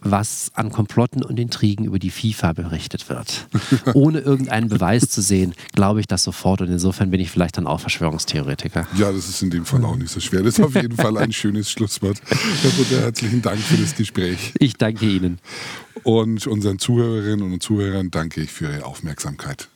was 0.01 0.51
an 0.55 0.71
Komplotten 0.71 1.23
und 1.23 1.39
Intrigen 1.39 1.85
über 1.85 1.99
die 1.99 2.11
FIFA 2.11 2.53
berichtet 2.53 3.09
wird. 3.09 3.49
Ohne 3.95 4.21
irgendeinen 4.21 4.69
Beweis 4.69 5.09
zu 5.09 5.23
sehen, 5.23 5.55
glaube 5.73 6.01
ich 6.01 6.07
das 6.07 6.25
sofort. 6.25 6.61
Und 6.61 6.69
insofern 6.69 7.11
bin 7.11 7.21
ich 7.21 7.31
vielleicht 7.31 7.57
dann 7.57 7.67
auch 7.67 7.81
Verschwörungstheoretiker. 7.81 8.87
Ja, 8.97 9.13
das 9.13 9.29
ist 9.29 9.43
in 9.43 9.51
dem 9.51 9.65
Fall 9.65 9.85
auch 9.85 9.97
nicht 9.97 10.11
so 10.11 10.21
schwer. 10.21 10.43
Das 10.43 10.59
ist 10.59 10.65
auf 10.65 10.75
jeden 10.75 10.97
Fall 10.97 11.17
ein 11.19 11.33
schönes 11.33 11.71
Schlusswort. 11.71 12.21
Herr 12.63 12.71
Butter, 12.71 13.01
herzlichen 13.01 13.43
Dank 13.43 13.59
für 13.59 13.77
das 13.77 13.95
Gespräch. 13.95 14.53
Ich 14.59 14.75
danke 14.75 15.07
Ihnen. 15.07 15.39
Und 16.05 16.47
unseren 16.47 16.79
Zuhörerinnen 16.79 17.53
und 17.53 17.63
Zuhörern 17.63 18.11
danke 18.11 18.43
ich 18.43 18.51
für 18.51 18.73
Ihre 18.73 18.85
Aufmerksamkeit. 18.85 19.69